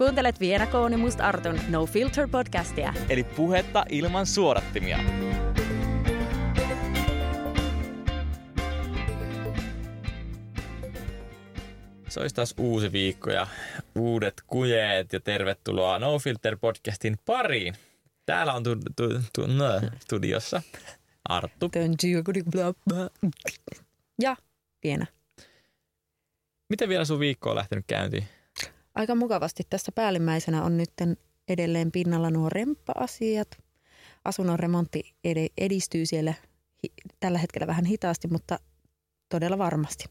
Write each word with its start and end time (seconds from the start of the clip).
Kuuntelet 0.00 0.40
Viena 0.40 0.66
Kooni 0.66 0.96
Must 0.96 1.20
Artun 1.20 1.60
No 1.68 1.86
Filter 1.86 2.28
podcastia. 2.28 2.94
Eli 3.08 3.24
puhetta 3.24 3.84
ilman 3.88 4.26
suodattimia. 4.26 4.98
Se 12.08 12.20
olisi 12.20 12.34
taas 12.34 12.54
uusi 12.58 12.92
viikko 12.92 13.30
ja 13.30 13.46
uudet 13.94 14.42
kujeet 14.46 15.12
ja 15.12 15.20
tervetuloa 15.20 15.98
No 15.98 16.18
Filter 16.18 16.56
podcastin 16.60 17.16
pariin. 17.26 17.74
Täällä 18.26 18.52
on 18.52 18.62
tu, 18.62 18.76
tu, 18.96 19.08
tu, 19.32 19.46
no, 19.46 19.80
studiossa 19.98 20.62
Arttu. 21.24 21.70
Ja 24.22 24.36
Viena. 24.84 25.06
Miten 26.68 26.88
vielä 26.88 27.04
sun 27.04 27.20
viikko 27.20 27.50
on 27.50 27.56
lähtenyt 27.56 27.84
käyntiin? 27.86 28.39
Aika 29.00 29.14
mukavasti. 29.14 29.62
Tässä 29.70 29.92
päällimmäisenä 29.92 30.64
on 30.64 30.76
nyt 30.76 30.90
edelleen 31.48 31.92
pinnalla 31.92 32.30
nuo 32.30 32.48
remppa-asiat. 32.48 33.48
Asunnon 34.24 34.58
remontti 34.58 35.14
edistyy 35.58 36.06
siellä 36.06 36.34
tällä 37.20 37.38
hetkellä 37.38 37.66
vähän 37.66 37.84
hitaasti, 37.84 38.28
mutta 38.28 38.58
todella 39.28 39.58
varmasti. 39.58 40.04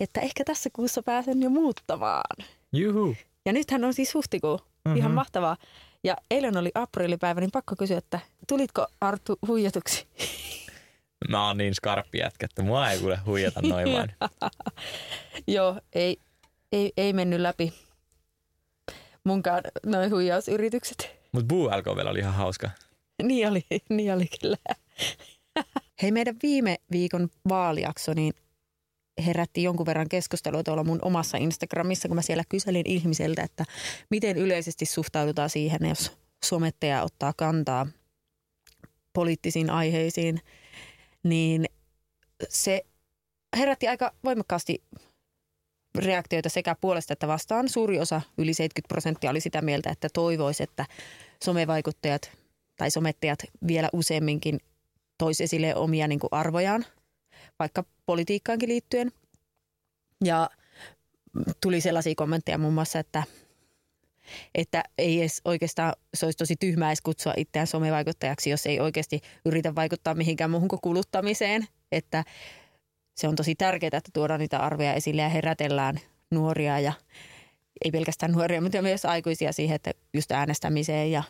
Että 0.00 0.20
ehkä 0.20 0.44
tässä 0.44 0.70
kuussa 0.72 1.02
pääsen 1.02 1.42
jo 1.42 1.50
muuttamaan. 1.50 2.46
Juhu. 2.72 3.16
Ja 3.46 3.52
nythän 3.52 3.84
on 3.84 3.94
siis 3.94 4.14
huhtikuu. 4.14 4.56
Mm-hmm. 4.56 4.96
Ihan 4.96 5.12
mahtavaa. 5.12 5.56
Ja 6.04 6.16
eilen 6.30 6.56
oli 6.56 6.70
aprillipäivä, 6.74 7.40
niin 7.40 7.50
pakko 7.50 7.74
kysyä, 7.78 7.98
että 7.98 8.20
tulitko 8.48 8.86
Arttu 9.00 9.38
huijatuksi? 9.46 10.06
Mä 11.28 11.46
oon 11.46 11.58
niin 11.58 11.74
skarppi 11.74 12.18
jätkä, 12.18 12.44
että 12.44 12.62
mua 12.62 12.90
ei 12.90 12.98
kuule 12.98 13.18
huijata 13.26 13.60
noin 13.62 13.92
vaan. 13.92 14.12
Joo, 15.46 15.80
ei, 15.92 16.18
ei, 16.72 16.92
ei 16.96 17.12
mennyt 17.12 17.40
läpi 17.40 17.72
munkaan 19.24 19.62
noin 19.86 20.10
huijausyritykset. 20.10 21.10
Mutta 21.32 21.46
Boo 21.46 21.70
vielä 21.96 22.10
oli 22.10 22.18
ihan 22.18 22.34
hauska. 22.34 22.70
niin 23.22 23.48
oli, 23.48 23.64
niin 23.90 24.14
oli 24.14 24.26
kyllä. 24.40 24.56
Hei, 26.02 26.12
meidän 26.12 26.36
viime 26.42 26.76
viikon 26.90 27.28
vaalijakso, 27.48 28.14
niin 28.14 28.34
herätti 29.26 29.62
jonkun 29.62 29.86
verran 29.86 30.08
keskustelua 30.08 30.62
tuolla 30.62 30.84
mun 30.84 30.98
omassa 31.02 31.38
Instagramissa, 31.38 32.08
kun 32.08 32.14
mä 32.14 32.22
siellä 32.22 32.44
kyselin 32.48 32.86
ihmiseltä, 32.86 33.42
että 33.42 33.64
miten 34.10 34.36
yleisesti 34.36 34.86
suhtaudutaan 34.86 35.50
siihen, 35.50 35.88
jos 35.88 36.12
somettaja 36.44 37.02
ottaa 37.02 37.32
kantaa 37.36 37.86
poliittisiin 39.12 39.70
aiheisiin, 39.70 40.40
niin 41.22 41.64
se 42.48 42.86
herätti 43.56 43.88
aika 43.88 44.12
voimakkaasti 44.24 44.82
reaktioita 45.98 46.48
sekä 46.48 46.76
puolesta 46.80 47.12
että 47.12 47.28
vastaan. 47.28 47.68
Suuri 47.68 48.00
osa, 48.00 48.20
yli 48.38 48.54
70 48.54 48.88
prosenttia, 48.88 49.30
oli 49.30 49.40
sitä 49.40 49.62
mieltä, 49.62 49.90
että 49.90 50.08
toivoisi, 50.12 50.62
että 50.62 50.86
somevaikuttajat 51.44 52.30
tai 52.76 52.90
somettajat 52.90 53.38
vielä 53.66 53.88
useamminkin 53.92 54.60
toisi 55.18 55.44
esille 55.44 55.74
omia 55.74 56.08
niin 56.08 56.20
kuin 56.20 56.32
arvojaan, 56.32 56.84
vaikka 57.58 57.84
politiikkaankin 58.06 58.68
liittyen. 58.68 59.12
Ja 60.24 60.50
tuli 61.60 61.80
sellaisia 61.80 62.14
kommentteja 62.16 62.58
muun 62.58 62.74
muassa, 62.74 62.98
että, 62.98 63.22
että 64.54 64.82
ei 64.98 65.20
edes 65.20 65.40
oikeastaan, 65.44 65.92
se 66.14 66.26
olisi 66.26 66.38
tosi 66.38 66.56
tyhmää 66.60 66.88
edes 66.88 67.00
kutsua 67.00 67.34
itseään 67.36 67.66
somevaikuttajaksi, 67.66 68.50
jos 68.50 68.66
ei 68.66 68.80
oikeasti 68.80 69.20
yritä 69.44 69.74
vaikuttaa 69.74 70.14
mihinkään 70.14 70.50
muuhun 70.50 70.68
kuin 70.68 70.80
kuluttamiseen. 70.80 71.66
Että 71.92 72.24
se 73.18 73.28
on 73.28 73.36
tosi 73.36 73.54
tärkeää, 73.54 73.90
että 73.92 74.10
tuodaan 74.12 74.40
niitä 74.40 74.58
arvoja 74.58 74.94
esille 74.94 75.22
ja 75.22 75.28
herätellään 75.28 76.00
nuoria 76.30 76.80
ja 76.80 76.92
ei 77.84 77.90
pelkästään 77.90 78.32
nuoria, 78.32 78.60
mutta 78.60 78.82
myös 78.82 79.04
aikuisia 79.04 79.52
siihen, 79.52 79.76
että 79.76 79.90
just 80.14 80.32
äänestämiseen. 80.32 81.10
Ja 81.10 81.22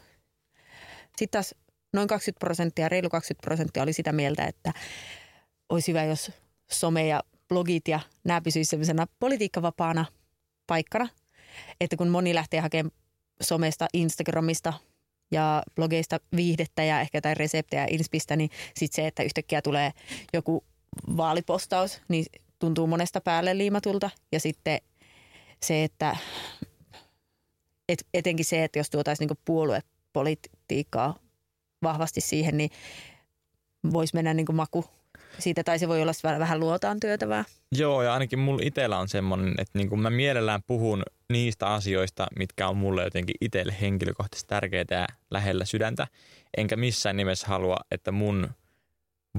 sitten 1.17 1.29
taas 1.31 1.55
noin 1.93 2.09
20 2.09 2.39
prosenttia, 2.41 2.89
reilu 2.89 3.09
20 3.09 3.45
prosenttia 3.45 3.83
oli 3.83 3.93
sitä 3.93 4.13
mieltä, 4.13 4.45
että 4.45 4.73
olisi 5.69 5.93
hyvä, 5.93 6.05
jos 6.05 6.33
some 6.71 7.07
ja 7.07 7.23
blogit 7.49 7.89
ja 7.89 8.01
nämä 8.25 8.41
pysyisivät 8.41 8.71
sellaisena 8.71 9.07
politiikkavapaana 9.21 10.05
paikkana. 10.67 11.09
Että 11.81 11.97
kun 11.97 12.09
moni 12.09 12.35
lähtee 12.35 12.61
hakemaan 12.61 12.93
somesta, 13.41 13.87
Instagramista 13.93 14.73
ja 15.31 15.63
blogeista 15.75 16.21
viihdettä 16.37 16.85
ja 16.85 17.01
ehkä 17.01 17.19
jotain 17.19 17.37
reseptejä 17.37 17.87
inspistä, 17.91 18.37
niin 18.37 18.51
sitten 18.77 19.03
se, 19.03 19.07
että 19.07 19.23
yhtäkkiä 19.23 19.63
tulee 19.63 19.93
joku 20.33 20.65
vaalipostaus, 21.17 22.01
niin 22.09 22.25
tuntuu 22.59 22.87
monesta 22.87 23.21
päälle 23.21 23.59
liimatulta. 23.59 24.11
Ja 24.33 24.41
sitten 24.41 24.81
se, 25.63 25.85
että 25.85 26.17
et, 27.89 28.07
etenkin 28.15 28.45
se, 28.45 28.65
että 28.65 28.79
jos 28.79 28.91
tuotaisiin 28.91 29.29
niin 29.29 29.39
puoluepolitiikkaa 29.45 31.19
vahvasti 31.83 32.21
siihen, 32.21 32.57
niin 32.57 32.71
voisi 33.93 34.15
mennä 34.15 34.35
niin 34.35 34.47
maku 34.55 34.85
siitä, 35.39 35.65
tai 35.65 35.79
se 35.79 35.89
voi 35.89 36.03
olla 36.03 36.39
vähän 36.39 36.61
luotaan 36.61 37.01
työtävää. 37.01 37.45
Joo, 37.73 38.03
ja 38.03 38.13
ainakin 38.13 38.39
mulla 38.39 38.63
itsellä 38.65 38.99
on 38.99 39.09
semmoinen, 39.09 39.55
että 39.59 39.79
niin 39.79 39.89
kuin 39.89 40.01
mä 40.01 40.11
mielellään 40.11 40.63
puhun 40.67 41.03
niistä 41.33 41.67
asioista, 41.67 42.27
mitkä 42.39 42.69
on 42.69 42.77
mulle 42.77 43.05
jotenkin 43.05 43.35
itselle 43.41 43.77
henkilökohtaisesti 43.81 44.49
tärkeitä 44.49 44.95
ja 44.95 45.07
lähellä 45.31 45.65
sydäntä, 45.65 46.07
enkä 46.57 46.77
missään 46.77 47.17
nimessä 47.17 47.47
halua, 47.47 47.77
että 47.91 48.13
mun 48.13 48.49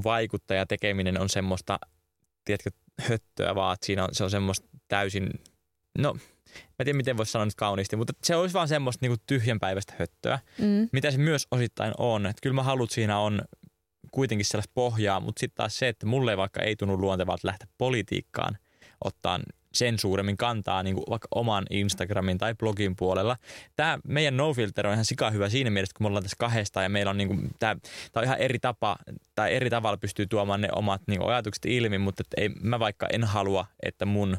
vaikuttaja 0.04 0.66
tekeminen 0.66 1.22
on 1.22 1.30
semmoista, 1.30 1.80
tiedätkö, 2.46 2.70
höttöä, 3.02 3.56
vaan 3.56 3.74
että 3.74 3.86
siinä 3.86 4.04
on, 4.04 4.10
se 4.12 4.24
on 4.24 4.32
semmoista 4.32 4.68
täysin, 4.88 5.30
no, 5.98 6.14
mä 6.54 6.86
tiedän 6.86 6.98
miten 6.98 7.18
voisi 7.18 7.32
sanoa 7.32 7.46
nyt 7.46 7.56
kauniisti, 7.56 7.96
mutta 7.96 8.14
se 8.24 8.36
olisi 8.36 8.54
vaan 8.54 8.68
semmoista 8.68 9.06
niin 9.06 9.20
tyhjänpäiväistä 9.28 9.94
höttöä, 10.00 10.40
mm. 10.58 10.90
mitä 10.92 11.12
se 11.12 11.18
myös 11.18 11.48
osittain 11.52 11.94
on. 11.98 12.26
Että 12.26 12.40
kyllä 12.42 12.54
mä 12.54 12.64
haluan, 12.64 12.90
siinä 12.90 13.20
on 13.20 13.42
kuitenkin 14.12 14.46
sellaista 14.46 14.72
pohjaa, 14.74 15.20
mutta 15.20 15.40
sitten 15.40 15.58
taas 15.58 15.78
se, 15.78 15.88
että 15.88 16.06
mulle 16.06 16.38
vaikka 16.38 16.62
ei 16.62 16.76
tunnu 16.76 16.98
luontevalta 17.02 17.48
lähteä 17.48 17.68
politiikkaan 17.78 18.58
ottaa 19.04 19.40
sen 19.74 20.00
suuremmin 20.00 20.38
kantaa 20.38 20.84
niin 20.84 20.96
kuin 20.96 21.06
vaikka 21.10 21.28
oman 21.36 21.66
Instagramin 21.70 22.38
tai 22.38 22.56
blogin 22.56 22.96
puolella. 22.96 23.38
Tämä 23.76 24.00
meidän 24.08 24.38
no 24.38 24.54
filter 24.54 24.88
on 24.88 24.94
ihan 24.94 25.06
sika 25.06 25.32
hyvä 25.32 25.50
siinä 25.50 25.70
mielessä, 25.70 25.94
kun 25.98 26.04
me 26.04 26.08
ollaan 26.08 26.24
tässä 26.24 26.38
kahdesta 26.40 26.84
ja 26.84 26.90
meillä 26.90 27.10
on 27.10 27.18
niin 27.18 27.28
kuin, 27.28 27.50
tämä, 27.60 27.76
tämä 28.12 28.22
on 28.22 28.24
ihan 28.24 28.38
eri 28.38 28.60
tapa 28.60 28.98
tai 29.36 29.56
eri 29.56 29.70
tavalla 29.70 29.98
pystyy 29.98 30.28
tuomaan 30.28 30.62
ne 30.62 30.70
omat 30.76 31.02
niin 31.08 31.20
kuin, 31.20 31.32
ajatukset 31.32 31.66
ilmi, 31.66 31.98
mutta 31.98 32.24
ei, 32.38 32.50
mä 32.50 32.80
vaikka 32.80 33.08
en 33.14 33.24
halua, 33.24 33.66
että 33.84 34.06
mun 34.06 34.38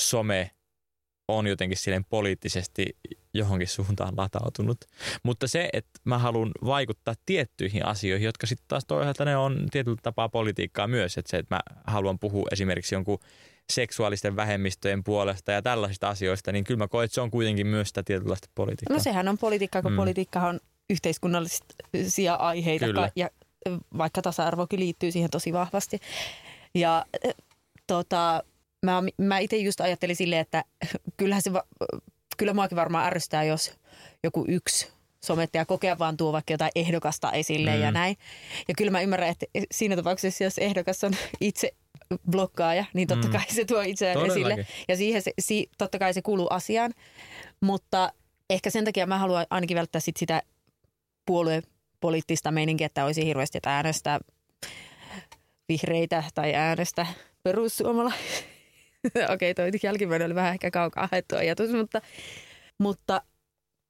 some 0.00 0.50
on 1.28 1.46
jotenkin 1.46 1.78
silleen 1.78 2.04
poliittisesti 2.04 2.96
johonkin 3.34 3.68
suuntaan 3.68 4.14
latautunut. 4.16 4.78
Mutta 5.22 5.48
se, 5.48 5.68
että 5.72 6.00
mä 6.04 6.18
haluan 6.18 6.50
vaikuttaa 6.64 7.14
tiettyihin 7.26 7.86
asioihin, 7.86 8.26
jotka 8.26 8.46
sitten 8.46 8.64
taas 8.68 8.84
toisaalta 8.86 9.24
ne 9.24 9.36
on 9.36 9.66
tietyllä 9.70 9.96
tapaa 10.02 10.28
politiikkaa 10.28 10.86
myös. 10.86 11.18
Että 11.18 11.30
se, 11.30 11.36
että 11.36 11.54
mä 11.54 11.60
haluan 11.86 12.18
puhua 12.18 12.48
esimerkiksi 12.52 12.94
jonkun 12.94 13.18
seksuaalisten 13.70 14.36
vähemmistöjen 14.36 15.04
puolesta 15.04 15.52
ja 15.52 15.62
tällaisista 15.62 16.08
asioista, 16.08 16.52
niin 16.52 16.64
kyllä 16.64 16.78
mä 16.78 16.88
koen, 16.88 17.04
että 17.04 17.14
se 17.14 17.20
on 17.20 17.30
kuitenkin 17.30 17.66
myös 17.66 17.88
sitä 17.88 18.02
tietynlaista 18.02 18.48
politiikkaa. 18.54 18.96
No 18.96 19.02
sehän 19.02 19.28
on 19.28 19.38
politiikkaa, 19.38 19.82
kun 19.82 19.92
mm. 19.92 19.96
politiikka 19.96 20.40
on 20.40 20.60
yhteiskunnallisia 20.90 22.34
aiheita 22.34 22.86
kyllä. 22.86 23.10
ja 23.16 23.30
vaikka 23.98 24.22
tasa-arvokin 24.22 24.80
liittyy 24.80 25.12
siihen 25.12 25.30
tosi 25.30 25.52
vahvasti. 25.52 26.00
Ja 26.74 27.06
tota, 27.86 28.44
mä, 28.86 29.02
mä 29.18 29.38
itse 29.38 29.56
just 29.56 29.80
ajattelin 29.80 30.16
silleen, 30.16 30.40
että 30.40 30.64
kyllähän 31.16 31.42
se, 31.42 31.50
kyllä 32.36 32.54
muakin 32.54 32.76
varmaan 32.76 33.06
ärsyttää, 33.06 33.44
jos 33.44 33.74
joku 34.24 34.44
yksi 34.48 34.88
somettaja 35.24 35.64
kokea 35.66 35.98
vaan 35.98 36.16
tuo 36.16 36.32
vaikka 36.32 36.52
jotain 36.52 36.72
ehdokasta 36.74 37.32
esille 37.32 37.74
mm. 37.74 37.80
ja 37.80 37.90
näin. 37.90 38.16
Ja 38.68 38.74
kyllä 38.76 38.90
mä 38.90 39.00
ymmärrän, 39.00 39.28
että 39.28 39.46
siinä 39.72 39.96
tapauksessa, 39.96 40.44
jos 40.44 40.58
ehdokas 40.58 41.04
on 41.04 41.12
itse 41.40 41.74
blokkaaja, 42.30 42.84
niin 42.94 43.08
totta 43.08 43.26
mm. 43.26 43.32
kai 43.32 43.44
se 43.48 43.64
tuo 43.64 43.82
itseään 43.82 44.18
Todellakin. 44.18 44.46
esille. 44.46 44.66
Ja 44.88 44.96
siihen 44.96 45.22
se, 45.22 45.32
si, 45.38 45.70
totta 45.78 45.98
kai 45.98 46.14
se 46.14 46.22
kuuluu 46.22 46.46
asiaan. 46.50 46.92
Mutta 47.60 48.12
ehkä 48.50 48.70
sen 48.70 48.84
takia 48.84 49.06
mä 49.06 49.18
haluan 49.18 49.46
ainakin 49.50 49.76
välttää 49.76 50.00
sit 50.00 50.16
sitä 50.16 50.42
puoluepoliittista 51.26 52.50
meininkiä, 52.50 52.86
että 52.86 53.04
olisi 53.04 53.26
hirveästi, 53.26 53.58
että 53.58 53.76
äänestä 53.76 54.20
vihreitä 55.68 56.24
tai 56.34 56.54
äänestä 56.54 57.06
perussuomalaisia. 57.42 58.42
Okei, 59.34 59.54
toi 59.54 59.70
jälkimmäinen 59.82 60.26
oli 60.26 60.34
vähän 60.34 60.52
ehkä 60.52 60.70
kaukaa 60.70 61.08
haettu 61.12 61.36
ajatus, 61.36 61.70
mutta, 61.70 62.00
mutta 62.78 63.22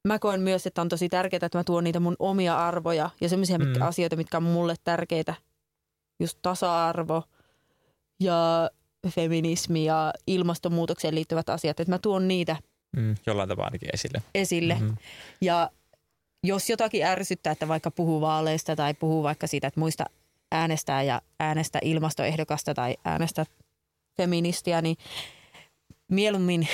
mä 0.07 0.19
koen 0.19 0.41
myös, 0.41 0.67
että 0.67 0.81
on 0.81 0.89
tosi 0.89 1.09
tärkeää, 1.09 1.39
että 1.45 1.57
mä 1.57 1.63
tuon 1.63 1.83
niitä 1.83 1.99
mun 1.99 2.15
omia 2.19 2.67
arvoja 2.67 3.09
ja 3.21 3.29
semmoisia 3.29 3.57
mm. 3.57 3.65
asioita, 3.79 4.15
mitkä 4.15 4.37
on 4.37 4.43
mulle 4.43 4.75
tärkeitä. 4.83 5.33
Just 6.19 6.39
tasa-arvo 6.41 7.23
ja 8.21 8.69
feminismi 9.07 9.85
ja 9.85 10.13
ilmastonmuutokseen 10.27 11.15
liittyvät 11.15 11.49
asiat, 11.49 11.79
että 11.79 11.91
mä 11.91 11.99
tuon 11.99 12.27
niitä 12.27 12.55
mm, 12.97 13.15
jollain 13.25 13.49
tavalla 13.49 13.67
ainakin 13.67 13.89
esille. 13.93 14.21
Esille. 14.35 14.73
Mm-hmm. 14.73 14.97
Ja 15.41 15.69
jos 16.43 16.69
jotakin 16.69 17.05
ärsyttää, 17.05 17.51
että 17.51 17.67
vaikka 17.67 17.91
puhuu 17.91 18.21
vaaleista 18.21 18.75
tai 18.75 18.93
puhuu 18.93 19.23
vaikka 19.23 19.47
siitä, 19.47 19.67
että 19.67 19.79
muista 19.79 20.05
äänestää 20.51 21.03
ja 21.03 21.21
äänestää 21.39 21.81
ilmastoehdokasta 21.83 22.73
tai 22.73 22.95
äänestää 23.05 23.45
feministiä, 24.17 24.81
niin 24.81 24.97
mieluummin, 26.11 26.67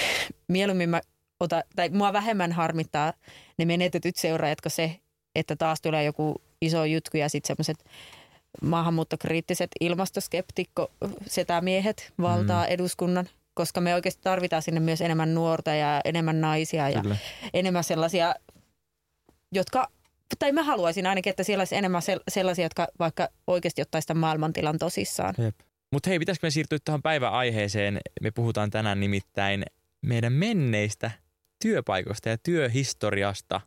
mieluummin 0.47 0.89
mä 0.89 1.01
ota, 1.39 1.63
tai 1.75 1.89
mua 1.89 2.13
vähemmän 2.13 2.51
harmittaa 2.51 3.13
ne 3.57 3.65
menetetyt 3.65 4.15
seuraajat, 4.15 4.61
kuin 4.61 4.71
se, 4.71 4.99
että 5.35 5.55
taas 5.55 5.81
tulee 5.81 6.03
joku 6.03 6.35
iso 6.61 6.85
jutku 6.85 7.17
ja 7.17 7.29
sitten 7.29 7.47
semmoiset 7.47 7.85
maahanmuuttokriittiset 8.61 9.71
ilmastoskeptikko 9.79 10.91
setämiehet 11.27 12.13
valtaa 12.21 12.63
mm. 12.65 12.71
eduskunnan, 12.71 13.29
koska 13.53 13.81
me 13.81 13.95
oikeasti 13.95 14.21
tarvitaan 14.23 14.61
sinne 14.61 14.79
myös 14.79 15.01
enemmän 15.01 15.35
nuorta 15.35 15.73
ja 15.73 16.01
enemmän 16.05 16.41
naisia 16.41 16.89
ja 16.89 17.01
Kyllä. 17.01 17.17
enemmän 17.53 17.83
sellaisia, 17.83 18.35
jotka 19.51 19.87
tai 20.39 20.51
mä 20.51 20.63
haluaisin 20.63 21.07
ainakin, 21.07 21.29
että 21.29 21.43
siellä 21.43 21.61
olisi 21.61 21.75
enemmän 21.75 22.01
sellaisia, 22.27 22.65
jotka 22.65 22.87
vaikka 22.99 23.29
oikeasti 23.47 23.81
ottaisi 23.81 24.07
tämän 24.07 24.21
maailmantilan 24.21 24.77
tosissaan. 24.77 25.35
Mutta 25.91 26.09
hei, 26.09 26.19
pitäisikö 26.19 26.47
me 26.47 26.51
siirtyä 26.51 26.77
tuohon 26.85 27.01
päivän 27.01 27.33
aiheeseen? 27.33 27.99
Me 28.21 28.31
puhutaan 28.31 28.69
tänään 28.69 28.99
nimittäin 28.99 29.63
meidän 30.01 30.33
menneistä 30.33 31.11
työpaikoista 31.61 32.29
ja 32.29 32.37
työhistoriasta. 32.37 33.61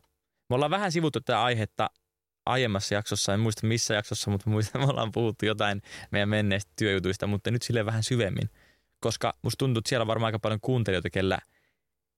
Me 0.49 0.55
ollaan 0.55 0.71
vähän 0.71 0.91
sivuttu 0.91 1.21
tätä 1.21 1.43
aihetta 1.43 1.89
aiemmassa 2.45 2.95
jaksossa, 2.95 3.33
en 3.33 3.39
muista 3.39 3.67
missä 3.67 3.93
jaksossa, 3.93 4.31
mutta 4.31 4.49
muistan, 4.49 4.81
me 4.81 4.87
ollaan 4.87 5.11
puhuttu 5.11 5.45
jotain 5.45 5.81
meidän 6.11 6.29
menneistä 6.29 6.71
työjutuista, 6.75 7.27
mutta 7.27 7.51
nyt 7.51 7.61
sille 7.61 7.85
vähän 7.85 8.03
syvemmin. 8.03 8.49
Koska 8.99 9.33
musta 9.41 9.57
tuntuu, 9.57 9.79
että 9.79 9.89
siellä 9.89 10.03
on 10.03 10.07
varmaan 10.07 10.27
aika 10.27 10.39
paljon 10.39 10.59
kuuntelijoita, 10.61 11.09
kellä, 11.09 11.39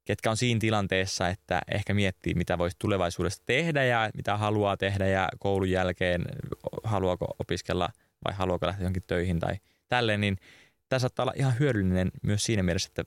ketkä 0.06 0.30
on 0.30 0.38
siinä 0.38 0.60
tilanteessa, 0.60 1.30
että 1.30 1.62
ehkä 1.72 1.94
miettii, 1.94 2.34
mitä 2.34 2.58
voisi 2.58 2.75
tulevaisuudessa 2.80 3.44
tehdä 3.46 3.84
ja 3.84 4.10
mitä 4.16 4.38
haluaa 4.38 4.78
tehdä 4.78 5.08
ja 5.08 5.30
koulun 5.40 5.70
jälkeen 5.70 6.25
haluaako 6.84 7.36
opiskella 7.40 7.90
vai 8.25 8.34
haluaako 8.34 8.68
lähteä 8.68 8.84
johonkin 8.84 9.04
töihin 9.08 9.40
tai 9.40 9.56
tälleen, 9.90 10.22
niin 10.22 10.38
tämä 10.90 11.00
saattaa 11.00 11.24
olla 11.24 11.34
ihan 11.36 11.60
hyödyllinen 11.60 12.12
myös 12.24 12.44
siinä 12.44 12.64
mielessä, 12.64 12.88
että 12.88 13.04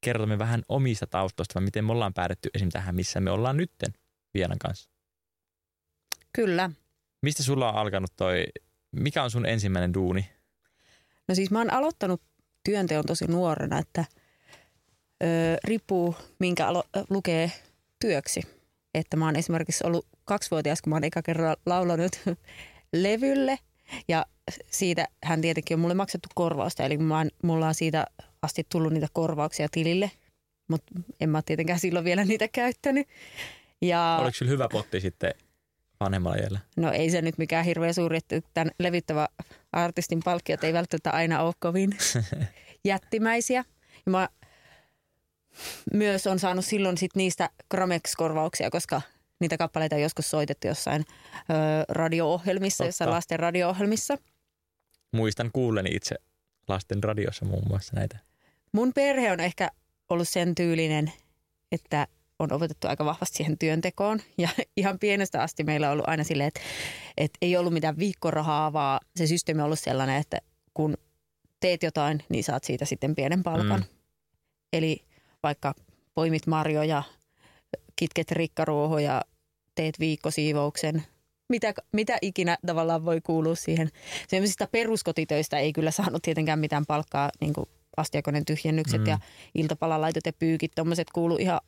kerromme 0.00 0.38
vähän 0.38 0.62
omista 0.68 1.06
taustoista, 1.06 1.60
miten 1.60 1.84
me 1.84 1.92
ollaan 1.92 2.14
päädytty 2.14 2.50
esim. 2.54 2.68
tähän, 2.68 2.94
missä 2.94 3.20
me 3.20 3.30
ollaan 3.30 3.56
nytten 3.56 3.92
Vienan 4.34 4.58
kanssa. 4.58 4.90
Kyllä. 6.32 6.70
Mistä 7.22 7.42
sulla 7.42 7.68
on 7.68 7.74
alkanut 7.74 8.12
toi, 8.16 8.44
mikä 8.92 9.22
on 9.22 9.30
sun 9.30 9.46
ensimmäinen 9.46 9.94
duuni? 9.94 10.28
No 11.28 11.34
siis 11.34 11.50
mä 11.50 11.58
oon 11.58 11.72
aloittanut 11.72 12.22
työnteon 12.64 13.04
tosi 13.06 13.26
nuorena, 13.26 13.78
että 13.78 14.04
ö, 15.22 15.26
riippuu 15.64 16.16
minkä 16.38 16.66
alo- 16.66 17.04
lukee 17.10 17.52
työksi. 18.00 18.40
Että 18.94 19.16
mä 19.16 19.24
oon 19.24 19.36
esimerkiksi 19.36 19.86
ollut 19.86 20.06
kaksivuotias, 20.24 20.82
kun 20.82 20.90
mä 20.90 20.96
oon 20.96 21.04
eka 21.04 21.22
kerran 21.22 21.56
laulanut 21.66 22.20
levylle 22.92 23.58
ja 24.08 24.26
siitä 24.70 25.08
hän 25.24 25.40
tietenkin 25.40 25.74
on 25.74 25.80
mulle 25.80 25.94
maksettu 25.94 26.28
korvausta, 26.34 26.84
eli 26.84 26.98
mä 26.98 27.18
oon, 27.18 27.30
mulla 27.42 27.68
on 27.68 27.74
siitä 27.74 28.06
asti 28.42 28.66
tullut 28.68 28.92
niitä 28.92 29.06
korvauksia 29.12 29.68
tilille, 29.70 30.10
mutta 30.68 30.92
en 31.20 31.30
mä 31.30 31.42
tietenkään 31.42 31.78
silloin 31.78 32.04
vielä 32.04 32.24
niitä 32.24 32.48
käyttänyt. 32.48 33.08
Ja, 33.82 34.18
Oliko 34.20 34.34
sillä 34.34 34.50
hyvä 34.50 34.68
potti 34.72 35.00
sitten 35.00 35.34
vanhemmalla 36.00 36.36
iällä? 36.36 36.58
No 36.76 36.92
ei 36.92 37.10
se 37.10 37.22
nyt 37.22 37.38
mikään 37.38 37.64
hirveän 37.64 37.94
suuri, 37.94 38.16
että 38.16 38.40
tämän 38.54 38.70
levittävä 38.78 39.28
artistin 39.72 40.20
palkkiot 40.24 40.64
ei 40.64 40.72
välttämättä 40.72 41.10
aina 41.10 41.42
ole 41.42 41.54
kovin 41.58 41.90
jättimäisiä. 42.84 43.64
Ja 44.06 44.10
mä 44.10 44.28
myös 45.92 46.26
on 46.26 46.38
saanut 46.38 46.64
silloin 46.64 46.98
sit 46.98 47.16
niistä 47.16 47.50
Gramex-korvauksia, 47.70 48.70
koska 48.70 49.02
niitä 49.40 49.58
kappaleita 49.58 49.96
on 49.96 50.02
joskus 50.02 50.30
soitettu 50.30 50.66
jossain 50.66 51.04
ö, 51.34 51.44
radio-ohjelmissa, 51.88 52.84
jossain 52.84 53.10
lasten 53.10 53.40
radio-ohjelmissa. 53.40 54.18
Muistan 55.12 55.50
kuulleni 55.52 55.90
itse 55.92 56.16
lasten 56.68 57.04
radiossa 57.04 57.44
muun 57.44 57.68
muassa 57.68 57.96
näitä. 57.96 58.18
Mun 58.72 58.92
perhe 58.92 59.32
on 59.32 59.40
ehkä 59.40 59.70
ollut 60.08 60.28
sen 60.28 60.54
tyylinen, 60.54 61.12
että 61.72 62.06
on 62.40 62.52
opetettu 62.52 62.88
aika 62.88 63.04
vahvasti 63.04 63.36
siihen 63.36 63.58
työntekoon. 63.58 64.20
Ja 64.38 64.48
ihan 64.76 64.98
pienestä 64.98 65.42
asti 65.42 65.64
meillä 65.64 65.86
on 65.86 65.92
ollut 65.92 66.08
aina 66.08 66.24
silleen, 66.24 66.48
että, 66.48 66.60
että 67.16 67.38
ei 67.42 67.56
ollut 67.56 67.72
mitään 67.72 67.98
viikkorahaa, 67.98 68.72
vaan 68.72 69.00
se 69.16 69.26
systeemi 69.26 69.60
on 69.60 69.64
ollut 69.64 69.78
sellainen, 69.78 70.16
että 70.16 70.38
kun 70.74 70.96
teet 71.60 71.82
jotain, 71.82 72.22
niin 72.28 72.44
saat 72.44 72.64
siitä 72.64 72.84
sitten 72.84 73.14
pienen 73.14 73.42
palkan. 73.42 73.80
Mm. 73.80 73.86
Eli 74.72 75.04
vaikka 75.42 75.74
poimit 76.14 76.46
marjoja, 76.46 77.02
kitket 77.96 78.30
rikkaruohoja, 78.30 79.22
teet 79.74 80.00
viikkosiivouksen, 80.00 81.02
mitä, 81.48 81.74
mitä 81.92 82.18
ikinä 82.22 82.58
tavallaan 82.66 83.04
voi 83.04 83.20
kuulua 83.20 83.54
siihen. 83.54 83.90
Sellaisista 84.28 84.68
peruskotitöistä 84.72 85.58
ei 85.58 85.72
kyllä 85.72 85.90
saanut 85.90 86.22
tietenkään 86.22 86.58
mitään 86.58 86.86
palkkaa, 86.86 87.30
niin 87.40 87.52
kuin 87.52 87.66
astiakonen 87.96 88.44
tyhjennykset 88.44 89.00
mm. 89.00 89.06
ja 89.06 89.18
iltapalalaitot 89.54 90.26
ja 90.26 90.32
pyykit, 90.32 90.72
tuommoiset 90.74 91.10
kuuluu 91.14 91.36
ihan 91.36 91.60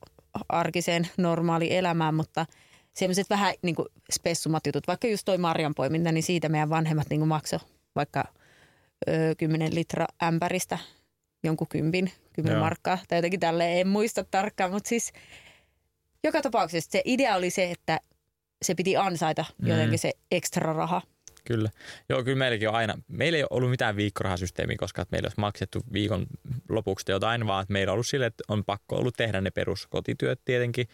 arkiseen 0.48 1.08
normaali 1.16 1.76
elämään, 1.76 2.14
mutta 2.14 2.46
sellaiset 2.94 3.30
vähän 3.30 3.54
niin 3.62 3.74
kuin 3.74 3.88
spessummat 4.12 4.66
jutut, 4.66 4.86
vaikka 4.86 5.08
just 5.08 5.24
toi 5.24 5.38
marjanpoiminta, 5.38 6.12
niin 6.12 6.22
siitä 6.22 6.48
meidän 6.48 6.70
vanhemmat 6.70 7.10
niin 7.10 7.28
maksoi 7.28 7.58
vaikka 7.96 8.24
ö, 9.08 9.34
10 9.38 9.74
litra 9.74 10.06
ämpäristä 10.22 10.78
jonkun 11.44 11.68
kympin, 11.68 12.12
kymmenen 12.32 12.60
markkaa 12.60 12.98
tai 13.08 13.18
jotenkin 13.18 13.40
tälleen, 13.40 13.80
en 13.80 13.88
muista 13.88 14.24
tarkkaan, 14.24 14.72
mutta 14.72 14.88
siis 14.88 15.12
joka 16.24 16.42
tapauksessa 16.42 16.90
se 16.90 17.02
idea 17.04 17.36
oli 17.36 17.50
se, 17.50 17.70
että 17.70 18.00
se 18.62 18.74
piti 18.74 18.96
ansaita 18.96 19.44
jotenkin 19.58 19.90
mm. 19.90 19.98
se 19.98 20.12
ekstra 20.30 20.72
raha. 20.72 21.02
Kyllä. 21.44 21.70
Joo, 22.08 22.24
kyllä 22.24 22.38
meilläkin 22.38 22.68
on 22.68 22.74
aina, 22.74 22.94
meillä 23.08 23.36
ei 23.36 23.42
ole 23.42 23.48
ollut 23.50 23.70
mitään 23.70 23.96
viikkorahasysteemiä, 23.96 24.76
koska 24.78 25.06
meillä 25.10 25.26
olisi 25.26 25.40
maksettu 25.40 25.82
viikon 25.92 26.26
lopuksi 26.68 27.12
jotain, 27.12 27.46
vaan 27.46 27.62
että 27.62 27.72
meillä 27.72 27.90
on 27.90 27.94
ollut 27.94 28.06
sille, 28.06 28.26
että 28.26 28.44
on 28.48 28.64
pakko 28.64 28.96
ollut 28.96 29.16
tehdä 29.16 29.40
ne 29.40 29.50
peruskotityöt 29.50 30.40
tietenkin. 30.44 30.86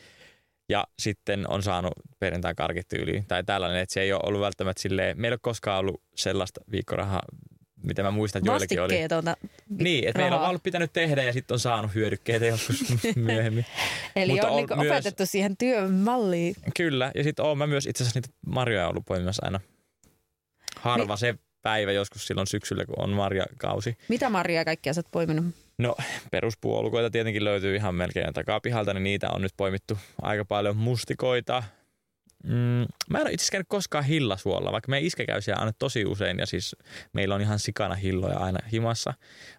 Ja 0.69 0.85
sitten 0.99 1.51
on 1.51 1.63
saanut 1.63 1.93
perjantai 2.19 2.55
karkit 2.55 2.93
yli 2.93 3.25
tai 3.29 3.45
tällainen, 3.45 3.83
että 3.83 3.93
se 3.93 4.01
ei 4.01 4.13
ole 4.13 4.21
ollut 4.25 4.41
välttämättä 4.41 4.83
silleen, 4.83 5.21
meillä 5.21 5.33
ei 5.33 5.37
ole 5.37 5.41
koskaan 5.43 5.79
ollut 5.79 6.03
sellaista 6.15 6.61
viikkorahaa, 6.71 7.23
mitä 7.83 8.03
mä 8.03 8.11
muistan, 8.11 8.41
että 8.41 8.51
joillekin 8.51 8.83
oli. 8.83 8.95
Niin, 9.69 10.09
että 10.09 10.19
meillä 10.19 10.41
on 10.41 10.49
ollut 10.49 10.63
pitänyt 10.63 10.93
tehdä 10.93 11.23
ja 11.23 11.33
sitten 11.33 11.55
on 11.55 11.61
saanut 11.61 11.95
hyödykkeitä 11.95 12.47
joskus 12.47 12.85
myöhemmin. 13.17 13.67
Eli 14.17 14.33
Mutta 14.33 14.47
on, 14.47 14.53
on 14.53 14.57
niinku 14.57 14.77
myös, 14.77 14.91
opetettu 14.91 15.27
siihen 15.27 15.57
työmalliin. 15.57 16.55
Kyllä, 16.77 17.13
ja 17.15 17.25
sitten 17.25 17.45
olen 17.45 17.59
mä 17.59 17.67
myös 17.67 17.87
itse 17.87 18.05
asiassa 18.05 18.21
niitä 18.21 18.35
marjoja 18.47 18.89
ollut 18.89 19.07
poimimassa 19.07 19.43
aina 19.45 19.61
harva 20.81 21.15
Mi- 21.15 21.19
se 21.19 21.35
päivä 21.63 21.93
joskus 21.93 22.27
silloin 22.27 22.47
syksyllä, 22.47 22.85
kun 22.85 22.95
on 22.99 23.11
marjakausi. 23.11 23.97
Mitä 24.09 24.31
marjaa 24.31 24.65
kaikkia 24.65 24.95
sä 24.95 24.99
oot 24.99 25.11
poiminut? 25.11 25.45
No 25.79 25.97
peruspuolukoita 26.31 27.11
tietenkin 27.11 27.45
löytyy 27.45 27.77
ihan 27.77 27.95
melkein 27.95 28.33
takapihalta, 28.33 28.95
niin 28.95 29.05
niitä 29.05 29.31
on 29.31 29.43
nyt 29.43 29.53
poimittu 29.57 29.99
aika 30.23 30.45
paljon 30.45 30.77
mustikoita, 30.77 31.63
Mm, 32.45 32.87
mä 33.11 33.19
en 33.19 33.23
ole 33.23 33.33
itse 33.33 33.43
asiassa 33.43 33.53
käynyt 33.53 33.69
koskaan 33.69 34.05
hillasuolla, 34.05 34.73
vaikka 34.73 34.91
meidän 34.91 35.07
iskä 35.07 35.25
käy 35.25 35.41
siellä 35.41 35.61
aina 35.61 35.73
tosi 35.79 36.05
usein 36.05 36.39
ja 36.39 36.47
siis 36.47 36.77
meillä 37.13 37.35
on 37.35 37.41
ihan 37.41 37.59
sikana 37.59 37.95
hilloja 37.95 38.39
aina 38.39 38.59
himassa. 38.73 39.15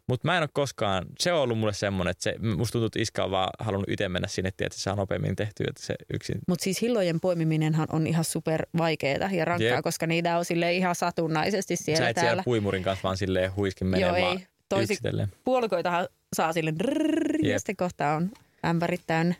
Mutta 0.07 0.27
mä 0.27 0.37
en 0.37 0.43
ole 0.43 0.49
koskaan, 0.53 1.05
se 1.19 1.33
on 1.33 1.41
ollut 1.41 1.59
mulle 1.59 1.73
semmoinen, 1.73 2.11
että 2.11 2.23
se, 2.23 2.35
musta 2.55 2.71
tuntuu, 2.71 2.85
että 2.85 2.99
iskä 3.01 3.23
on 3.23 3.31
vaan 3.31 3.49
halunnut 3.59 3.89
itse 3.89 4.09
mennä 4.09 4.27
sinne, 4.27 4.47
että 4.47 4.67
se 4.71 4.81
saa 4.81 4.95
nopeammin 4.95 5.35
tehtyä, 5.35 5.65
että 5.69 5.83
se 5.85 5.95
yksin. 6.13 6.39
Mutta 6.47 6.63
siis 6.63 6.81
hillojen 6.81 7.19
poimiminenhan 7.19 7.87
on 7.91 8.07
ihan 8.07 8.23
super 8.23 8.65
vaikeaa 8.77 9.29
ja 9.31 9.45
rankkaa, 9.45 9.75
Jep. 9.75 9.83
koska 9.83 10.07
niitä 10.07 10.37
on 10.37 10.45
sille 10.45 10.73
ihan 10.73 10.95
satunnaisesti 10.95 11.75
siellä 11.75 11.97
Sä 11.97 12.09
et 12.09 12.15
täällä. 12.15 12.29
siellä 12.29 12.43
puimurin 12.43 12.83
kanssa 12.83 13.03
vaan 13.03 13.17
silleen 13.17 13.55
huiskin 13.55 13.87
menee 13.87 14.07
Joo, 14.07 14.21
vaan 14.21 14.37
ei. 14.37 14.47
Toisi 14.69 14.97
puolikoitahan 15.43 16.07
saa 16.35 16.53
sille 16.53 16.73
drrrr, 16.79 17.45
ja 17.45 17.59
sitten 17.59 17.75
kohta 17.75 18.11
on 18.11 18.31
ämpärit 18.65 19.01
täynnä. 19.07 19.35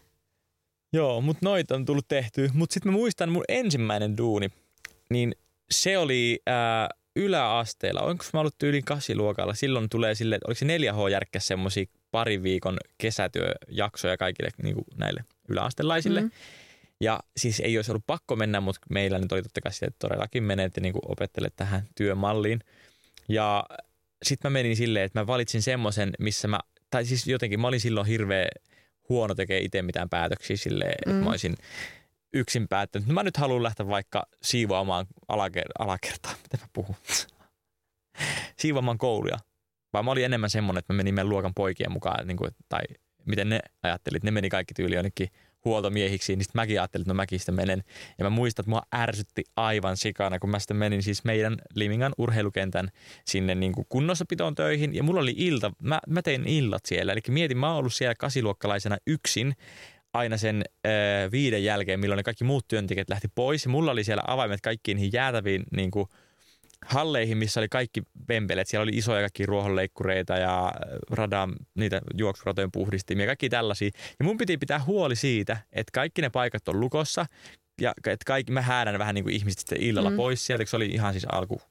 Joo, 0.93 1.21
mutta 1.21 1.45
noita 1.45 1.75
on 1.75 1.85
tullut 1.85 2.07
tehty. 2.07 2.49
Mutta 2.53 2.73
sitten 2.73 2.91
mä 2.91 2.97
muistan 2.97 3.31
mun 3.31 3.43
ensimmäinen 3.47 4.17
duuni, 4.17 4.49
niin 5.09 5.35
se 5.71 5.97
oli 5.97 6.39
ää, 6.45 6.89
yläasteella. 7.15 8.01
Onko 8.01 8.25
mä 8.33 8.39
ollut 8.39 8.63
yli 8.63 8.81
kasiluokalla? 8.81 9.53
Silloin 9.53 9.89
tulee 9.89 10.15
sille, 10.15 10.35
että 10.35 10.47
oliko 10.47 10.59
se 10.59 10.65
4H-järkkä 10.65 11.39
semmoisia 11.39 11.85
parin 12.11 12.43
viikon 12.43 12.77
kesätyöjaksoja 12.97 14.17
kaikille 14.17 14.49
niin 14.63 14.75
kuin 14.75 14.85
näille 14.97 15.23
yläastelaisille. 15.49 16.21
Mm. 16.21 16.31
Ja 17.01 17.19
siis 17.37 17.59
ei 17.59 17.77
olisi 17.77 17.91
ollut 17.91 18.07
pakko 18.07 18.35
mennä, 18.35 18.61
mutta 18.61 18.81
meillä 18.89 19.19
nyt 19.19 19.31
oli 19.31 19.43
totta 19.43 19.61
kai 19.61 19.71
että 19.81 19.99
todellakin 19.99 20.43
menet 20.43 20.75
ja 20.75 20.81
niin 20.81 20.93
opettelet 21.05 21.53
tähän 21.55 21.87
työmalliin. 21.95 22.59
Ja 23.29 23.63
sitten 24.23 24.51
mä 24.51 24.53
menin 24.53 24.75
silleen, 24.75 25.05
että 25.05 25.19
mä 25.19 25.27
valitsin 25.27 25.61
semmoisen, 25.61 26.11
missä 26.19 26.47
mä, 26.47 26.59
tai 26.89 27.05
siis 27.05 27.27
jotenkin 27.27 27.59
mä 27.59 27.67
olin 27.67 27.79
silloin 27.79 28.07
hirveä 28.07 28.47
huono 29.09 29.35
tekee 29.35 29.59
itse 29.59 29.81
mitään 29.81 30.09
päätöksiä 30.09 30.57
silleen, 30.57 30.95
mm. 31.05 31.11
että 31.11 31.23
mä 31.23 31.29
olisin 31.29 31.55
yksin 32.33 32.67
päättänyt. 32.67 33.07
Mä 33.07 33.23
nyt 33.23 33.37
haluan 33.37 33.63
lähteä 33.63 33.87
vaikka 33.87 34.25
siivoamaan 34.41 35.05
alaker- 35.27 35.71
alakertaa. 35.79 36.31
Miten 36.31 36.59
mä 36.59 36.67
puhun? 36.73 36.95
siivoamaan 38.59 38.97
kouluja. 38.97 39.37
Vai 39.93 40.03
mä 40.03 40.11
olin 40.11 40.25
enemmän 40.25 40.49
semmoinen, 40.49 40.79
että 40.79 40.93
mä 40.93 40.97
menin 40.97 41.13
meidän 41.13 41.29
luokan 41.29 41.53
poikien 41.53 41.91
mukaan, 41.91 42.27
niin 42.27 42.37
kuin, 42.37 42.51
tai 42.69 42.81
miten 43.25 43.49
ne 43.49 43.59
ajattelit. 43.83 44.23
Ne 44.23 44.31
meni 44.31 44.49
kaikki 44.49 44.73
tyyli 44.73 44.95
jonnekin 44.95 45.29
huoltomiehiksi, 45.65 46.35
niin 46.35 46.43
sitten 46.43 46.59
mäkin 46.59 46.79
ajattelin, 46.81 47.03
että 47.03 47.13
no 47.13 47.15
mäkin 47.15 47.39
sitten 47.39 47.55
menen. 47.55 47.83
Ja 48.17 48.25
mä 48.25 48.29
muistan, 48.29 48.63
että 48.63 48.69
mua 48.69 48.81
ärsytti 48.95 49.43
aivan 49.55 49.97
sikana, 49.97 50.39
kun 50.39 50.49
mä 50.49 50.59
sitten 50.59 50.77
menin 50.77 51.03
siis 51.03 51.23
meidän 51.23 51.57
Limingan 51.75 52.13
urheilukentän 52.17 52.89
sinne 53.25 53.55
niin 53.55 53.73
kuin 53.73 53.85
kunnossapitoon 53.89 54.55
töihin. 54.55 54.95
Ja 54.95 55.03
mulla 55.03 55.21
oli 55.21 55.33
ilta, 55.37 55.71
mä, 55.83 55.99
mä 56.07 56.21
tein 56.21 56.47
illat 56.47 56.85
siellä. 56.85 57.13
Eli 57.13 57.21
mietin, 57.27 57.57
mä 57.57 57.69
oon 57.69 57.77
ollut 57.77 57.93
siellä 57.93 58.15
kasiluokkalaisena 58.15 58.97
yksin 59.07 59.53
aina 60.13 60.37
sen 60.37 60.63
ö, 60.85 60.89
viiden 61.31 61.63
jälkeen, 61.63 61.99
milloin 61.99 62.17
ne 62.17 62.23
kaikki 62.23 62.43
muut 62.43 62.67
työntekijät 62.67 63.09
lähti 63.09 63.27
pois. 63.35 63.67
Mulla 63.67 63.91
oli 63.91 64.03
siellä 64.03 64.23
avaimet 64.27 64.61
kaikkiin 64.61 64.95
niihin 64.95 65.13
jäätäviin 65.13 65.63
niin 65.75 65.91
kuin, 65.91 66.07
halleihin, 66.85 67.37
missä 67.37 67.59
oli 67.59 67.69
kaikki 67.69 68.03
pempeleet. 68.27 68.67
Siellä 68.67 68.83
oli 68.83 68.97
isoja 68.97 69.21
kaikki 69.21 69.45
ruohonleikkureita 69.45 70.37
ja 70.37 70.71
radan, 71.09 71.55
niitä 71.75 72.01
juoksuratojen 72.17 72.71
puhdistimia, 72.71 73.25
kaikki 73.25 73.49
tällaisia. 73.49 73.89
Ja 74.19 74.25
mun 74.25 74.37
piti 74.37 74.57
pitää 74.57 74.83
huoli 74.83 75.15
siitä, 75.15 75.57
että 75.71 75.91
kaikki 75.93 76.21
ne 76.21 76.29
paikat 76.29 76.67
on 76.67 76.79
lukossa 76.79 77.25
ja 77.81 77.93
että 77.97 78.25
kaikki, 78.25 78.51
mä 78.51 78.61
häädän 78.61 78.99
vähän 78.99 79.15
niin 79.15 79.23
kuin 79.23 79.35
ihmiset 79.35 79.59
sitten 79.59 79.81
illalla 79.81 80.09
mm. 80.09 80.15
pois 80.15 80.45
sieltä, 80.45 80.65
se 80.65 80.75
oli 80.75 80.85
ihan 80.85 81.13
siis 81.13 81.25
alku 81.31 81.61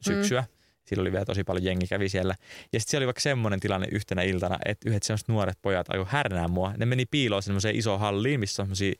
syksyä. 0.00 0.40
Mm. 0.40 0.46
Silloin 0.84 1.02
oli 1.02 1.12
vielä 1.12 1.24
tosi 1.24 1.44
paljon 1.44 1.64
jengi 1.64 1.86
kävi 1.86 2.08
siellä. 2.08 2.34
Ja 2.72 2.80
sitten 2.80 2.90
siellä 2.90 3.02
oli 3.02 3.06
vaikka 3.06 3.20
semmoinen 3.20 3.60
tilanne 3.60 3.88
yhtenä 3.92 4.22
iltana, 4.22 4.58
että 4.64 4.88
yhdet 4.88 5.02
semmoiset 5.02 5.28
nuoret 5.28 5.58
pojat 5.62 5.90
ajo 5.90 6.04
härnää 6.04 6.48
mua. 6.48 6.74
Ne 6.76 6.86
meni 6.86 7.06
piiloon 7.06 7.42
semmoiseen 7.42 7.76
isoon 7.76 8.00
halliin, 8.00 8.40
missä 8.40 8.62
on 8.62 8.66
semmoisia 8.66 8.92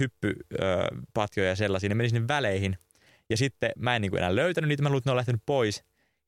hyppypatjoja 0.00 1.48
ja 1.48 1.56
sellaisia. 1.56 1.88
Ne 1.88 1.94
meni 1.94 2.08
sinne 2.08 2.28
väleihin 2.28 2.78
ja 3.30 3.36
sitten 3.36 3.70
mä 3.76 3.96
en 3.96 4.02
niin 4.02 4.10
kuin 4.10 4.18
enää 4.18 4.36
löytänyt 4.36 4.68
niitä, 4.68 4.82
mä 4.82 4.88
luulin, 4.88 4.98
että 5.00 5.10
ne 5.10 5.12
on 5.12 5.16
lähtenyt 5.16 5.42
pois. 5.46 5.76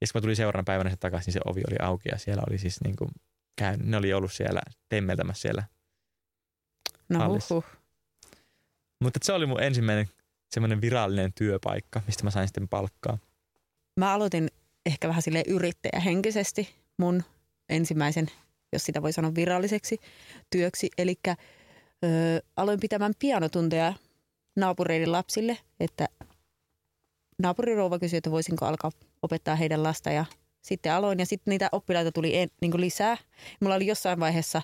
Ja 0.01 0.07
sitten 0.07 0.21
mä 0.21 0.23
tulin 0.23 0.37
seuraavana 0.37 0.65
päivänä 0.65 0.91
sitten 0.91 1.11
takaisin, 1.11 1.27
niin 1.27 1.33
se 1.33 1.51
ovi 1.51 1.63
oli 1.69 1.77
auki 1.81 2.09
ja 2.13 2.19
siellä 2.19 2.43
oli 2.49 2.59
siis 2.59 2.81
niin 2.85 2.97
kuin 2.97 3.11
käynyt, 3.57 3.87
ne 3.87 3.97
oli 3.97 4.13
ollut 4.13 4.33
siellä 4.33 4.61
temmeltämässä 4.89 5.41
siellä 5.41 5.63
No 7.09 7.39
huh. 7.51 7.65
Mutta 9.01 9.21
se 9.23 9.33
oli 9.33 9.47
mun 9.47 9.63
ensimmäinen 9.63 10.09
semmoinen 10.51 10.81
virallinen 10.81 11.33
työpaikka, 11.33 12.03
mistä 12.07 12.25
mä 12.25 12.31
sain 12.31 12.49
sitten 12.49 12.69
palkkaa. 12.69 13.19
Mä 13.97 14.13
aloitin 14.13 14.49
ehkä 14.87 15.09
vähän 15.09 15.23
sille 15.23 15.45
yrittäjähenkisesti 15.47 16.75
mun 16.99 17.23
ensimmäisen, 17.69 18.31
jos 18.73 18.85
sitä 18.85 19.03
voi 19.03 19.13
sanoa 19.13 19.35
viralliseksi 19.35 19.99
työksi. 20.51 20.91
Eli 20.99 21.15
aloin 22.57 22.81
pitämään 22.81 23.13
pianotunteja 23.19 23.95
naapureiden 24.57 25.13
lapsille, 25.13 25.59
että 25.81 26.09
naapurirouva 27.43 27.99
kysyi, 27.99 28.17
että 28.17 28.31
voisinko 28.31 28.67
alkaa 28.67 28.91
opettaa 29.23 29.57
heidän 29.57 29.83
lasta 29.83 30.11
ja 30.11 30.25
sitten 30.63 30.93
aloin 30.93 31.19
ja 31.19 31.27
sitten 31.27 31.53
niitä 31.53 31.69
oppilaita 31.73 32.13
tuli 32.13 32.37
en, 32.37 32.49
niin 32.61 32.81
lisää. 32.81 33.17
Mulla 33.61 33.75
oli 33.75 33.87
jossain 33.87 34.21
vaiheessa 34.21 34.63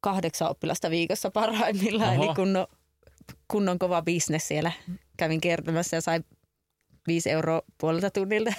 kahdeksan 0.00 0.50
oppilasta 0.50 0.90
viikossa 0.90 1.30
parhaimmillaan, 1.30 2.14
Oho. 2.14 2.24
eli 2.24 2.34
kunnon, 2.34 2.66
kunnon 3.48 3.78
kova 3.78 4.02
bisnes 4.02 4.48
siellä. 4.48 4.72
Kävin 5.16 5.40
kertomassa 5.40 5.96
ja 5.96 6.00
sain 6.00 6.24
viisi 7.06 7.30
euroa 7.30 7.62
puolelta 7.78 8.10
tunnilta. 8.10 8.52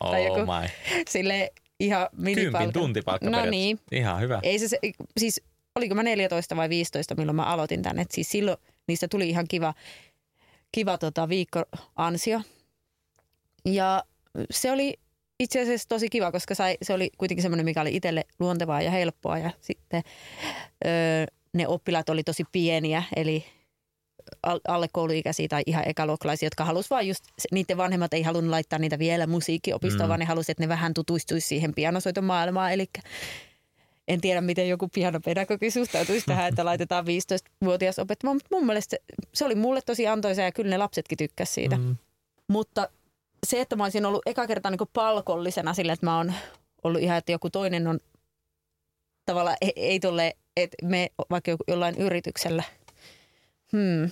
Oh 0.00 0.10
tai 0.12 0.24
joku, 0.24 0.40
my. 0.40 0.68
Sille 1.08 1.52
ihan 1.80 2.08
minipalkka. 2.16 2.58
Kympin 2.58 2.72
tuntipalkka 2.72 3.30
No 3.30 3.46
niin. 3.46 3.80
Ihan 3.92 4.20
hyvä. 4.20 4.40
Ei 4.42 4.58
se, 4.58 4.78
siis 5.16 5.42
oliko 5.76 5.94
mä 5.94 6.02
14 6.02 6.56
vai 6.56 6.68
15, 6.68 7.14
milloin 7.14 7.36
mä 7.36 7.44
aloitin 7.44 7.82
tänne. 7.82 8.02
Et 8.02 8.10
siis 8.10 8.30
silloin 8.30 8.58
niistä 8.88 9.08
tuli 9.08 9.28
ihan 9.28 9.48
kiva 9.48 9.74
kiva 10.72 10.98
tota, 10.98 11.28
viikkoansio. 11.28 12.40
Ja 13.64 14.04
se 14.50 14.72
oli 14.72 14.94
itse 15.40 15.60
asiassa 15.62 15.88
tosi 15.88 16.08
kiva, 16.08 16.32
koska 16.32 16.54
sai, 16.54 16.76
se 16.82 16.94
oli 16.94 17.10
kuitenkin 17.18 17.42
semmoinen, 17.42 17.64
mikä 17.64 17.80
oli 17.80 17.96
itselle 17.96 18.24
luontevaa 18.38 18.82
ja 18.82 18.90
helppoa. 18.90 19.38
Ja 19.38 19.50
sitten 19.60 20.02
öö, 20.86 21.26
ne 21.52 21.68
oppilaat 21.68 22.08
oli 22.08 22.24
tosi 22.24 22.44
pieniä, 22.52 23.02
eli 23.16 23.44
alle 24.68 24.88
kouluikäisiä 24.92 25.48
tai 25.48 25.62
ihan 25.66 25.88
ekaluokkalaisia, 25.88 26.46
jotka 26.46 26.64
halusivat 26.64 26.90
vaan 26.90 27.08
just, 27.08 27.24
niiden 27.52 27.76
vanhemmat 27.76 28.14
ei 28.14 28.22
halunnut 28.22 28.50
laittaa 28.50 28.78
niitä 28.78 28.98
vielä 28.98 29.26
musiikkiopistoon, 29.26 30.06
mm. 30.06 30.08
vaan 30.08 30.20
ne 30.20 30.26
halusivat, 30.26 30.50
että 30.50 30.62
ne 30.62 30.68
vähän 30.68 30.94
tutustuisi 30.94 31.46
siihen 31.46 31.74
pianosoiton 31.74 32.24
maailmaan. 32.24 32.72
Eli 32.72 32.86
en 34.08 34.20
tiedä, 34.20 34.40
miten 34.40 34.68
joku 34.68 34.88
pianopedagogi 34.88 35.70
suhtautuisi 35.70 36.26
tähän, 36.26 36.48
että 36.48 36.64
laitetaan 36.64 37.04
15-vuotias 37.04 37.98
opettamaan, 37.98 38.36
mutta 38.36 38.48
mun 38.56 38.66
mielestä 38.66 38.90
se, 38.90 38.98
se 39.34 39.44
oli 39.44 39.54
mulle 39.54 39.80
tosi 39.86 40.06
antoisa 40.06 40.42
ja 40.42 40.52
kyllä 40.52 40.70
ne 40.70 40.78
lapsetkin 40.78 41.18
tykkäsivät 41.18 41.54
siitä. 41.54 41.76
Mm. 41.76 41.96
Mutta 42.48 42.88
se, 43.46 43.60
että 43.60 43.76
mä 43.76 43.84
olisin 43.84 44.06
ollut 44.06 44.22
eka 44.26 44.46
kertaa 44.46 44.70
niin 44.70 44.88
palkollisena 44.92 45.74
sillä, 45.74 45.92
että 45.92 46.06
mä 46.06 46.16
oon 46.16 46.32
ollut 46.84 47.02
ihan, 47.02 47.18
että 47.18 47.32
joku 47.32 47.50
toinen 47.50 47.86
on 47.86 47.98
tavallaan 49.26 49.56
ei, 49.60 49.72
ei 49.76 50.00
tule, 50.00 50.36
että 50.56 50.76
me 50.86 51.08
vaikka 51.30 51.56
jollain 51.68 51.98
yrityksellä. 51.98 52.62
Hmm. 53.72 54.10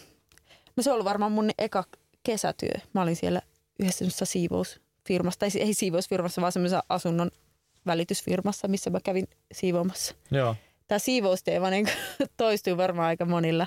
No 0.76 0.82
se 0.82 0.90
on 0.90 0.94
ollut 0.94 1.04
varmaan 1.04 1.32
mun 1.32 1.50
eka 1.58 1.84
kesätyö. 2.22 2.72
Mä 2.92 3.02
olin 3.02 3.16
siellä 3.16 3.42
yhdessä 3.80 4.24
siivousfirmassa, 4.24 5.38
tai 5.38 5.48
ei 5.54 5.74
siivousfirmassa, 5.74 6.40
vaan 6.40 6.52
semmoisessa 6.52 6.82
asunnon 6.88 7.30
välitysfirmassa, 7.86 8.68
missä 8.68 8.90
mä 8.90 9.00
kävin 9.04 9.28
siivoamassa. 9.52 10.14
Joo. 10.30 10.56
Tämä 10.88 10.98
siivousteema 10.98 11.70
niin 11.70 11.88
toistuu 12.36 12.76
varmaan 12.76 13.08
aika 13.08 13.24
monilla. 13.24 13.66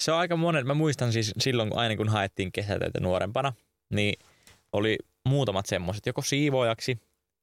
Se 0.00 0.12
on 0.12 0.18
aika 0.18 0.36
monen. 0.36 0.66
Mä 0.66 0.74
muistan 0.74 1.12
siis 1.12 1.32
silloin, 1.38 1.76
aina 1.76 1.96
kun 1.96 2.08
haettiin 2.08 2.52
kesätöitä 2.52 3.00
nuorempana, 3.00 3.52
niin 3.94 4.14
oli 4.72 4.98
muutamat 5.28 5.66
semmoiset, 5.66 6.06
joko 6.06 6.22
siivoajaksi, 6.22 6.98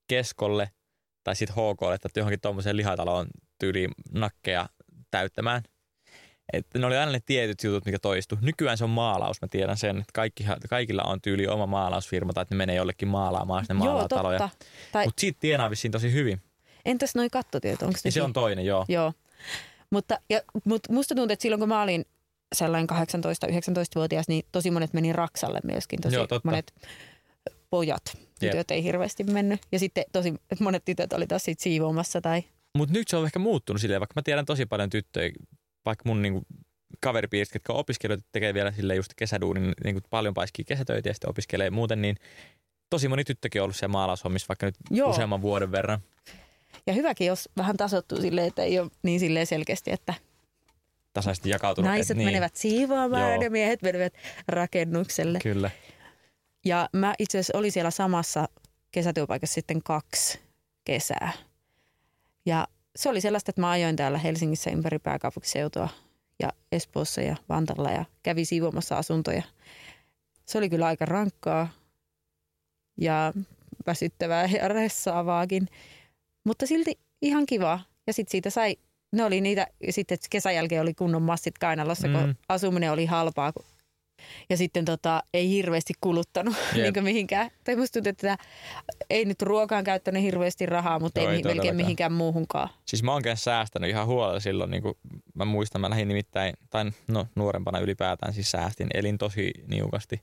keskolle 0.08 0.72
tai 1.24 1.36
sitten 1.36 1.56
HKlle 1.56 1.98
tai 1.98 2.12
johonkin 2.16 2.42
tuommoiseen 2.42 2.78
lihataloon 2.78 3.28
tyyliin 3.60 3.92
nakkeja 4.14 4.70
täyttämään– 5.12 5.64
että 6.54 6.80
ne 6.80 6.86
oli 6.86 6.98
aina 6.98 7.12
ne 7.12 7.20
tietyt 7.26 7.64
jutut, 7.64 7.86
mikä 7.86 8.00
toistu. 8.00 8.38
Nykyään 8.42 8.78
se 8.78 8.84
on 8.84 8.90
maalaus, 8.90 9.42
mä 9.42 9.48
tiedän 9.48 9.78
sen. 9.78 9.98
Että 9.98 10.12
kaikki, 10.14 10.46
kaikilla 10.70 11.04
on 11.04 11.22
tyyli 11.22 11.48
oma 11.48 11.66
maalausfirma 11.66 12.34
tai 12.34 12.42
että 12.42 12.56
ne 12.56 12.58
menee 12.58 12.76
jollekin 12.76 13.08
maalaamaan 13.08 13.66
sinne 13.66 13.74
maalaataloja. 13.74 14.50
Tai... 14.92 15.06
Mutta 15.06 15.22
siitä 15.22 15.40
tienaa 15.40 15.70
vissiin 15.70 15.92
tosi 15.92 16.12
hyvin. 16.12 16.42
Entäs 16.86 17.16
noi 17.16 17.30
kattotyöt? 17.30 17.82
Onko 17.82 18.00
ne 18.04 18.12
se 18.12 18.22
on 18.22 18.34
toinen, 18.34 18.66
joo. 18.66 18.86
Joo. 18.88 19.14
Mutta 19.90 20.20
ja, 20.30 20.42
mut 20.64 20.82
musta 20.90 21.16
tuntuu, 21.16 21.34
että 21.34 21.44
silloin 21.44 21.60
kun 21.60 21.70
mä 21.70 21.82
olin 21.82 22.06
sellainen 22.56 22.90
18-19-vuotias, 22.90 24.28
niin 24.28 24.46
tosi 24.52 24.72
monet 24.72 24.94
meni 24.94 25.14
Raksalle 25.14 25.60
myöskin. 25.64 26.02
Tosi 26.02 26.16
joo, 26.16 26.28
totta. 26.28 26.50
monet 26.50 26.74
pojat, 27.70 28.04
tytöt 28.40 28.56
yep. 28.56 28.72
ei 28.72 28.84
hirveästi 28.84 29.24
mennyt. 29.24 29.62
Ja 29.72 29.80
sitten 29.80 30.04
tosi 30.12 30.34
monet 30.60 30.86
tytöt 30.86 31.14
oli 31.14 31.28
taas 31.28 31.44
siitä 31.44 31.64
siivoamassa 31.64 32.22
tai 32.22 32.44
mutta 32.78 32.94
nyt 32.94 33.08
se 33.08 33.18
on 33.18 33.26
ehkä 33.26 33.40
muuttunut 33.40 33.82
silleen, 33.82 34.02
vaikka 34.02 34.14
mä 34.16 34.22
tiedän 34.22 34.46
tosi 34.46 34.66
paljon 34.66 34.90
tyttöjä, 34.90 35.32
vaikka 35.88 36.04
mun 36.06 36.22
niin 36.22 36.34
kuin, 36.34 36.46
kaveripiirit, 37.00 37.54
jotka 37.54 37.74
opiskelijoita 37.74 38.28
tekee 38.32 38.54
vielä 38.54 38.72
sille 38.72 38.96
just 38.96 39.14
kesäduunin, 39.16 39.74
niin 39.84 39.96
kuin 39.96 40.04
paljon 40.10 40.34
paiskii 40.34 40.66
kesätöitä 40.66 41.10
ja 41.10 41.14
sitten 41.14 41.30
opiskelee 41.30 41.70
muuten, 41.70 42.02
niin 42.02 42.16
tosi 42.90 43.08
moni 43.08 43.24
tyttökin 43.24 43.62
on 43.62 43.64
ollut 43.64 43.76
siellä 43.76 43.92
maalaushommissa 43.92 44.48
vaikka 44.48 44.66
nyt 44.66 44.76
Joo. 44.90 45.10
useamman 45.10 45.42
vuoden 45.42 45.72
verran. 45.72 46.00
Ja 46.88 46.94
hyväkin, 46.94 47.28
jos 47.28 47.50
vähän 47.58 47.78
tasottuu 47.78 48.22
silleen, 48.22 48.48
että 48.48 48.64
ei 48.64 48.80
ole 48.80 48.90
niin 49.04 49.20
silleen 49.20 49.48
selkeästi, 49.48 49.92
että 49.92 50.14
tasaisesti 51.14 51.50
jakautunut. 51.50 51.90
Naiset 51.90 52.12
et, 52.12 52.18
niin. 52.18 52.28
menevät 52.28 52.56
siivoamaan 52.56 53.34
Joo. 53.34 53.42
ja 53.42 53.50
miehet 53.50 53.82
menevät 53.82 54.14
rakennukselle. 54.48 55.40
Kyllä. 55.40 55.72
Ja 56.66 56.90
mä 56.94 57.14
itse 57.20 57.38
asiassa 57.38 57.58
olin 57.58 57.72
siellä 57.72 57.92
samassa 57.92 58.50
kesätyöpaikassa 58.92 59.54
sitten 59.54 59.84
kaksi 59.84 60.40
kesää. 60.86 61.32
Ja 62.46 62.68
se 62.98 63.10
oli 63.10 63.22
sellaista, 63.22 63.50
että 63.52 63.62
mä 63.62 63.70
ajoin 63.70 63.96
täällä 63.96 64.18
Helsingissä 64.18 64.72
ympäri 64.72 65.00
pääkaupunkiseutua 65.00 65.90
ja 66.40 66.50
Espoossa 66.72 67.22
ja 67.22 67.36
Vantalla 67.50 67.92
ja 67.92 68.06
kävi 68.24 68.46
siivoamassa 68.46 68.98
asuntoja. 68.98 69.44
Se 70.46 70.58
oli 70.58 70.70
kyllä 70.70 70.86
aika 70.86 71.06
rankkaa 71.06 71.70
ja 72.98 73.34
väsyttävää 73.88 74.46
ja 74.46 74.68
ressaavaakin, 74.68 75.68
mutta 76.44 76.68
silti 76.68 77.00
ihan 77.22 77.46
kiva. 77.46 77.80
Ja 78.08 78.14
sitten 78.14 78.32
siitä 78.32 78.50
sai, 78.50 78.76
ne 79.12 79.24
oli 79.24 79.42
niitä, 79.42 79.68
sitten 79.90 80.18
kesän 80.30 80.56
jälkeen 80.56 80.82
oli 80.82 80.94
kunnon 80.94 81.22
massit 81.22 81.58
kainalossa, 81.58 82.08
mm. 82.08 82.14
kun 82.14 82.36
asuminen 82.50 82.92
oli 82.92 83.06
halpaa, 83.06 83.54
kun 83.54 83.66
ja 84.50 84.58
sitten 84.58 84.86
tota, 84.86 85.24
ei 85.34 85.50
hirveästi 85.50 85.94
kuluttanut 86.02 86.56
yep. 86.76 86.96
niin 86.96 87.04
mihinkään. 87.04 87.52
Tai 87.64 87.76
musta 87.76 87.94
tuntuu, 87.94 88.10
että 88.10 88.38
ei 89.10 89.26
nyt 89.26 89.42
ruokaan 89.42 89.84
käyttänyt 89.84 90.24
hirveästi 90.24 90.66
rahaa, 90.66 91.00
mutta 91.00 91.22
Joo, 91.22 91.32
ei, 91.32 91.38
ei 91.38 91.44
melkein 91.44 91.76
mihinkään 91.76 92.14
muuhunkaan. 92.14 92.70
Siis 92.86 93.04
mä 93.04 93.14
oon 93.14 93.22
säästänyt 93.36 93.90
ihan 93.90 94.08
huolella 94.08 94.40
silloin. 94.40 94.72
Niin 94.72 94.84
kuin 94.84 94.96
mä 95.34 95.46
muistan, 95.46 95.82
mä 95.82 95.90
lähdin 95.90 96.08
nimittäin, 96.08 96.54
tai 96.70 96.92
no 97.08 97.28
nuorempana 97.36 97.80
ylipäätään 97.80 98.34
siis 98.34 98.52
säästin, 98.52 98.88
elin 98.94 99.18
tosi 99.18 99.52
niukasti. 99.68 100.22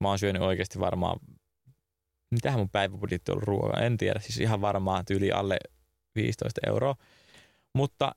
Mä 0.00 0.08
oon 0.08 0.18
syönyt 0.18 0.42
oikeasti 0.42 0.80
varmaan, 0.80 1.20
mitähän 2.30 2.60
mun 2.60 2.70
päiväbudjetti 2.70 3.32
on 3.32 3.42
ruokaa, 3.42 3.80
en 3.80 3.96
tiedä. 3.96 4.20
Siis 4.20 4.40
ihan 4.40 4.60
varmaan 4.60 5.04
tyyli 5.04 5.32
alle 5.32 5.56
15 6.14 6.60
euroa. 6.66 6.94
Mutta 7.74 8.14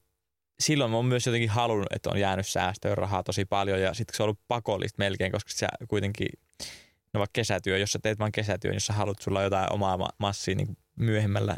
silloin 0.59 0.91
mä 0.91 0.97
oon 0.97 1.05
myös 1.05 1.25
jotenkin 1.25 1.49
halunnut, 1.49 1.93
että 1.95 2.09
on 2.09 2.19
jäänyt 2.19 2.47
säästöön 2.47 2.97
rahaa 2.97 3.23
tosi 3.23 3.45
paljon 3.45 3.81
ja 3.81 3.93
sitten 3.93 4.17
se 4.17 4.23
on 4.23 4.25
ollut 4.25 4.39
pakollista 4.47 4.95
melkein, 4.97 5.31
koska 5.31 5.51
sä 5.53 5.67
kuitenkin, 5.87 6.27
no 7.13 7.19
vaikka 7.19 7.33
kesätyö, 7.33 7.77
jos 7.77 7.91
sä 7.91 7.99
teet 8.03 8.19
vaan 8.19 8.31
kesätyön, 8.31 8.73
jos 8.73 8.85
sä 8.85 8.93
haluat, 8.93 9.21
sulla 9.21 9.43
jotain 9.43 9.73
omaa 9.73 10.09
massia 10.17 10.55
niin 10.55 10.77
myöhemmällä, 10.95 11.57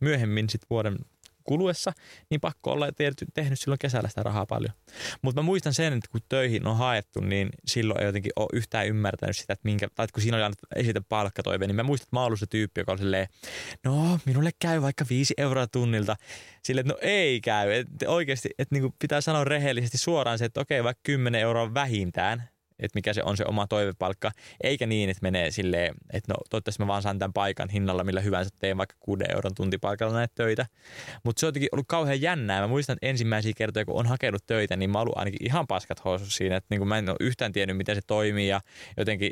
myöhemmin 0.00 0.50
sitten 0.50 0.66
vuoden 0.70 0.98
kuluessa, 1.44 1.92
niin 2.30 2.40
pakko 2.40 2.72
olla 2.72 2.86
tehnyt 3.34 3.60
silloin 3.60 3.78
kesällä 3.78 4.08
sitä 4.08 4.22
rahaa 4.22 4.46
paljon. 4.46 4.72
Mutta 5.22 5.42
mä 5.42 5.46
muistan 5.46 5.74
sen, 5.74 5.92
että 5.92 6.10
kun 6.10 6.20
töihin 6.28 6.66
on 6.66 6.76
haettu, 6.76 7.20
niin 7.20 7.48
silloin 7.66 8.00
ei 8.00 8.06
jotenkin 8.06 8.32
ole 8.36 8.48
yhtään 8.52 8.86
ymmärtänyt 8.86 9.36
sitä, 9.36 9.52
että, 9.52 9.68
minkä, 9.68 9.88
tai 9.94 10.04
että 10.04 10.14
kun 10.14 10.22
siinä 10.22 10.36
oli 10.36 10.44
annettu 10.44 10.66
esite 10.76 11.00
palkkatoive, 11.08 11.66
niin 11.66 11.76
mä 11.76 11.82
muistan, 11.82 12.06
että 12.06 12.16
mä 12.16 12.24
ollut 12.24 12.40
se 12.40 12.46
tyyppi, 12.46 12.80
joka 12.80 12.92
oli 12.92 12.98
silleen, 12.98 13.28
no 13.84 14.18
minulle 14.24 14.50
käy 14.58 14.82
vaikka 14.82 15.04
viisi 15.10 15.34
euroa 15.36 15.66
tunnilta. 15.66 16.16
Sille, 16.62 16.80
että 16.80 16.92
no 16.92 16.98
ei 17.02 17.40
käy. 17.40 17.72
Että 17.72 18.10
oikeasti, 18.10 18.50
että 18.58 18.74
niin 18.74 18.94
pitää 18.98 19.20
sanoa 19.20 19.44
rehellisesti 19.44 19.98
suoraan 19.98 20.38
se, 20.38 20.44
että 20.44 20.60
okei, 20.60 20.84
vaikka 20.84 21.00
10 21.02 21.40
euroa 21.40 21.74
vähintään, 21.74 22.48
että 22.78 22.98
mikä 22.98 23.12
se 23.12 23.22
on 23.24 23.36
se 23.36 23.44
oma 23.48 23.66
toivepalkka, 23.66 24.30
eikä 24.62 24.86
niin, 24.86 25.10
että 25.10 25.22
menee 25.22 25.50
silleen, 25.50 25.94
että 26.12 26.32
no 26.32 26.36
toivottavasti 26.50 26.82
mä 26.82 26.86
vaan 26.86 27.02
saan 27.02 27.18
tämän 27.18 27.32
paikan 27.32 27.68
hinnalla, 27.68 28.04
millä 28.04 28.20
hyvänsä 28.20 28.50
teen 28.58 28.78
vaikka 28.78 28.96
6 29.00 29.24
euron 29.28 29.54
tuntipaikalla 29.54 30.14
näitä 30.14 30.32
töitä. 30.34 30.66
Mutta 31.24 31.40
se 31.40 31.46
on 31.46 31.48
jotenkin 31.48 31.68
ollut 31.72 31.88
kauhean 31.88 32.20
jännää. 32.20 32.60
Mä 32.60 32.68
muistan, 32.68 32.94
että 32.94 33.06
ensimmäisiä 33.06 33.52
kertoja, 33.56 33.84
kun 33.84 33.98
on 33.98 34.06
hakenut 34.06 34.46
töitä, 34.46 34.76
niin 34.76 34.90
mä 34.90 34.98
oon 34.98 35.12
ainakin 35.14 35.46
ihan 35.46 35.66
paskat 35.66 36.04
housus 36.04 36.36
siinä, 36.36 36.56
että 36.56 36.66
niin 36.70 36.88
mä 36.88 36.98
en 36.98 37.08
ole 37.08 37.16
yhtään 37.20 37.52
tiennyt, 37.52 37.76
miten 37.76 37.94
se 37.94 38.02
toimii 38.06 38.48
ja 38.48 38.60
jotenkin 38.96 39.30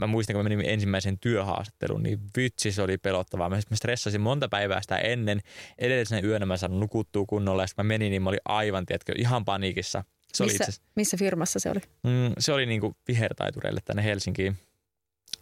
mä 0.00 0.06
muistan, 0.06 0.34
kun 0.34 0.44
mä 0.44 0.48
menin 0.48 0.70
ensimmäisen 0.70 1.18
työhaastatteluun, 1.18 2.02
niin 2.02 2.20
vitsi 2.36 2.72
se 2.72 2.82
oli 2.82 2.98
pelottavaa. 2.98 3.48
Mä, 3.48 3.56
mä 3.70 3.76
stressasin 3.76 4.20
monta 4.20 4.48
päivää 4.48 4.82
sitä 4.82 4.96
ennen. 4.96 5.40
Edellisenä 5.78 6.28
yönä 6.28 6.46
mä 6.46 6.56
sanon 6.56 6.80
nukuttua 6.80 7.24
kunnolla 7.28 7.62
ja 7.62 7.68
mä 7.78 7.84
menin, 7.84 8.10
niin 8.10 8.22
mä 8.22 8.28
olin 8.28 8.40
aivan, 8.44 8.86
tiedätkö, 8.86 9.12
ihan 9.18 9.44
paniikissa. 9.44 10.04
Se 10.34 10.44
missä, 10.44 10.64
oli 10.64 10.70
itse, 10.70 10.82
missä 10.94 11.16
firmassa 11.16 11.58
se 11.58 11.70
oli? 11.70 11.80
Mm, 12.02 12.32
se 12.38 12.52
oli 12.52 12.66
niinku 12.66 12.96
vihertaitureille 13.08 13.80
tänne 13.84 14.04
Helsinkiin. 14.04 14.56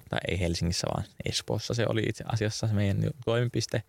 Tai 0.08 0.20
ei 0.28 0.40
Helsingissä, 0.40 0.86
vaan 0.94 1.04
Espoossa 1.24 1.74
se 1.74 1.86
oli 1.88 2.02
itse 2.08 2.24
asiassa 2.32 2.66
se 2.66 2.74
meidän 2.74 3.10
toimipiste. 3.24 3.82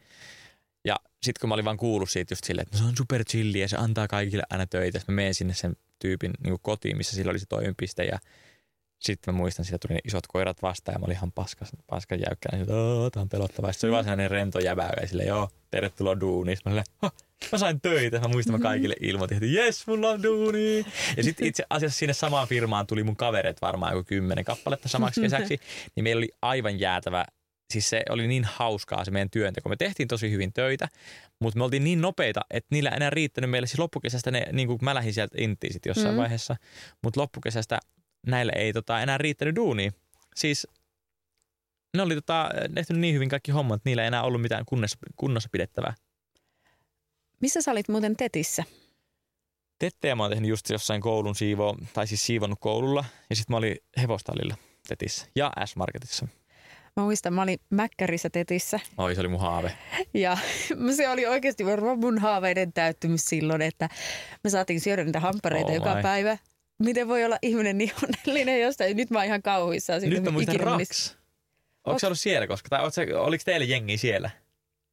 Ja 0.86 0.96
sitten 1.24 1.42
kun 1.42 1.50
mä 1.50 1.54
olin 1.54 1.66
vaan 1.66 1.78
kuullut 1.78 2.10
siitä 2.10 2.32
just 2.32 2.44
silleen, 2.44 2.64
että 2.68 2.78
no 2.78 2.84
se 2.84 2.90
on 2.90 2.98
super 2.98 3.24
chilli 3.24 3.60
ja 3.60 3.68
se 3.68 3.78
antaa 3.78 4.08
kaikille 4.08 4.44
aina 4.50 4.66
töitä. 4.66 5.00
Sitten 5.00 5.16
mä 5.16 5.22
menen 5.22 5.36
sinne 5.36 5.54
sen 5.54 5.76
tyypin 6.00 6.32
niin 6.44 6.60
kotiin, 6.62 6.98
missä 6.98 7.16
sillä 7.16 7.30
oli 7.30 7.40
se 7.40 7.46
toimipiste 7.46 8.04
ja 8.04 8.20
sitten 9.00 9.34
mä 9.34 9.38
muistan, 9.38 9.66
että 9.66 9.88
tuli 9.88 9.94
ne 9.94 10.02
isot 10.04 10.28
koirat 10.28 10.62
vastaan 10.62 10.96
ja 10.96 11.00
mä 11.00 11.06
olin 11.06 11.16
ihan 11.16 11.32
paskas, 11.32 11.70
paskan 11.88 12.20
jäykkänä. 12.20 12.62
Että 12.62 12.74
tämä 13.12 13.22
on 13.22 13.30
pelottavaa. 13.30 13.72
Sitten 13.72 13.82
se 13.82 13.88
oli 13.88 13.94
vaan 13.94 14.04
sellainen 14.04 14.32
rento 14.32 14.60
jäbä 14.60 14.90
ja 15.02 15.08
sille, 15.08 15.24
joo, 15.24 15.50
tervetuloa 15.72 16.20
duuniin. 16.20 16.58
Mä 16.66 16.72
olin, 16.72 16.84
mä 17.52 17.58
sain 17.58 17.82
töitä. 17.82 18.20
Mä 18.20 18.28
muistan, 18.28 18.56
mä 18.56 18.60
kaikille 18.60 18.96
ilmoitin, 19.02 19.38
että 19.38 19.46
jes, 19.46 19.88
mulla 19.88 20.10
on 20.10 20.24
duuni. 20.24 20.86
Ja 21.18 21.24
sitten 21.24 21.48
itse 21.48 21.64
asiassa 21.70 22.00
sinne 22.00 22.14
samaan 22.14 22.48
firmaan 22.48 22.88
tuli 22.88 23.04
mun 23.04 23.16
kavereet 23.16 23.62
varmaan 23.62 23.94
joku 23.94 24.04
kymmenen 24.04 24.46
kappaletta 24.46 24.90
samaksi 24.90 25.22
kesäksi. 25.22 25.60
Niin 25.96 26.04
meillä 26.04 26.20
oli 26.20 26.30
aivan 26.42 26.80
jäätävä 26.80 27.26
siis 27.74 27.90
se 27.90 28.04
oli 28.10 28.28
niin 28.28 28.44
hauskaa 28.44 29.06
se 29.06 29.12
meidän 29.12 29.30
työnteko. 29.30 29.70
Me 29.70 29.76
tehtiin 29.76 30.08
tosi 30.08 30.32
hyvin 30.32 30.54
töitä, 30.54 30.88
mutta 31.40 31.58
me 31.58 31.64
oltiin 31.64 31.84
niin 31.84 32.02
nopeita, 32.02 32.42
että 32.52 32.68
niillä 32.72 32.90
enää 32.90 33.10
riittänyt 33.10 33.50
meille. 33.50 33.68
Siis 33.68 33.80
loppukesästä 33.80 34.32
ne, 34.32 34.46
niin 34.52 34.68
kuin 34.68 34.80
mä 34.82 34.96
lähdin 34.96 35.14
sieltä 35.14 35.38
intiin 35.42 35.74
sit 35.74 35.86
jossain 35.86 36.16
mm. 36.16 36.18
vaiheessa, 36.18 36.56
mutta 37.04 37.22
loppukesästä 37.22 37.80
näille 38.28 38.52
ei 38.56 38.74
tota, 38.74 39.02
enää 39.02 39.18
riittänyt 39.18 39.56
duuni. 39.56 39.92
Siis 40.36 40.68
ne 41.98 42.04
oli 42.04 42.16
tota, 42.16 42.50
tehty 42.76 42.94
niin 42.94 43.16
hyvin 43.16 43.30
kaikki 43.30 43.52
hommat, 43.52 43.76
että 43.76 43.90
niillä 43.90 44.04
ei 44.04 44.08
enää 44.08 44.24
ollut 44.24 44.42
mitään 44.42 44.66
kunnossa, 44.66 44.98
kunnossa 45.16 45.50
pidettävää. 45.52 45.94
Missä 47.42 47.62
sä 47.62 47.72
olit 47.72 47.90
muuten 47.90 48.16
Tetissä? 48.16 48.64
Tettejä 49.80 50.16
mä 50.16 50.24
oon 50.24 50.32
tehnyt 50.32 50.50
just 50.50 50.70
jossain 50.70 51.02
koulun 51.02 51.36
siivo, 51.36 51.78
tai 51.94 52.08
siis 52.08 52.26
siivonnut 52.26 52.60
koululla. 52.62 53.06
Ja 53.30 53.36
sitten 53.36 53.54
mä 53.54 53.58
olin 53.58 53.76
hevostallilla 54.02 54.56
Tetissä 54.88 55.26
ja 55.36 55.52
S-Marketissa. 55.66 56.28
Mä 56.96 57.04
muistan, 57.04 57.34
mä 57.34 57.42
olin 57.42 57.60
Mäkkärissä 57.70 58.30
Tetissä. 58.30 58.80
Oi, 58.98 59.16
se 59.16 59.22
oli 59.22 59.28
mun 59.28 59.40
haave. 59.40 59.78
Ja 60.14 60.38
se 60.98 61.10
oli 61.10 61.26
oikeasti 61.26 61.66
varmaan 61.66 62.00
mun 62.00 62.20
haaveiden 62.20 62.74
täyttymys 62.74 63.26
silloin, 63.26 63.62
että 63.62 63.90
me 64.44 64.50
saatiin 64.50 64.82
syödä 64.82 65.04
niitä 65.04 65.20
hampareita 65.20 65.70
oh 65.70 65.76
joka 65.76 65.96
my. 65.96 66.02
päivä 66.02 66.38
miten 66.80 67.08
voi 67.08 67.26
olla 67.26 67.38
ihminen 67.42 67.78
niin 67.78 67.92
onnellinen 68.04 68.62
jostain. 68.62 68.98
Nyt 68.98 69.10
mä 69.10 69.20
oon 69.20 69.26
ihan 69.26 69.42
kauhuissaan. 69.42 70.02
Nyt 70.02 70.24
mä 70.24 70.32
muistan 70.32 70.60
Raks. 70.60 71.18
Onko 71.86 72.00
se 72.00 72.08
ollut 72.08 72.20
siellä 72.20 72.48
koska? 72.48 72.70
Tai 72.70 72.80
oliko 73.16 73.42
teille 73.46 73.66
jengi 73.66 73.98
siellä? 73.98 74.30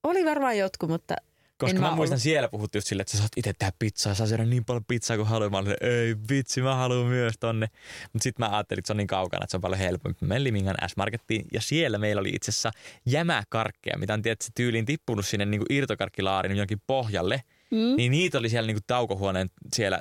Oli 0.03 0.25
varmaan 0.25 0.59
jotkut, 0.59 0.91
mutta 0.91 1.15
koska 1.59 1.77
en 1.77 1.83
mä, 1.83 1.91
mä 1.91 1.97
muistan 1.97 2.15
ollut. 2.15 2.23
siellä 2.23 2.49
puhuttiin 2.49 2.79
just 2.79 2.89
silleen, 2.89 3.03
että 3.03 3.13
sä 3.13 3.19
saat 3.19 3.33
itse 3.37 3.53
tehdä 3.59 3.73
pizzaa, 3.79 4.15
saa 4.15 4.27
syödä 4.27 4.45
niin 4.45 4.65
paljon 4.65 4.85
pizzaa 4.85 5.17
kuin 5.17 5.29
haluaa. 5.29 5.51
Mä 5.51 5.59
olin, 5.59 5.75
ei 5.81 6.17
vitsi, 6.31 6.63
mä 6.63 6.75
haluan 6.75 7.07
myös 7.07 7.35
tonne. 7.41 7.67
Mutta 8.13 8.23
sitten 8.23 8.47
mä 8.47 8.57
ajattelin, 8.57 8.79
että 8.79 8.87
se 8.87 8.93
on 8.93 8.97
niin 8.97 9.07
kaukana, 9.07 9.45
että 9.45 9.51
se 9.51 9.57
on 9.57 9.61
paljon 9.61 9.79
helpompi. 9.79 10.27
Mä 10.27 10.43
Limingan 10.43 10.77
S-Markettiin 10.87 11.45
ja 11.53 11.61
siellä 11.61 11.99
meillä 11.99 12.21
oli 12.21 12.31
itse 12.35 12.51
asiassa 12.51 12.71
jämäkarkkeja, 13.07 13.99
mitä 13.99 14.15
on 14.15 14.23
tietysti 14.23 14.53
tyyliin 14.55 14.87
tippunut 14.87 15.27
sinne 15.27 15.45
niin 15.45 15.61
kuin 15.61 15.77
irtokarkkilaarin 15.77 16.57
jonkin 16.57 16.83
pohjalle. 16.87 17.43
Mm. 17.71 17.97
Niin 17.97 18.13
niitä 18.13 18.39
oli 18.39 18.49
siellä 18.49 18.67
niin 18.67 18.77
kuin 18.77 18.85
taukohuoneen 18.87 19.51
siellä 19.75 20.01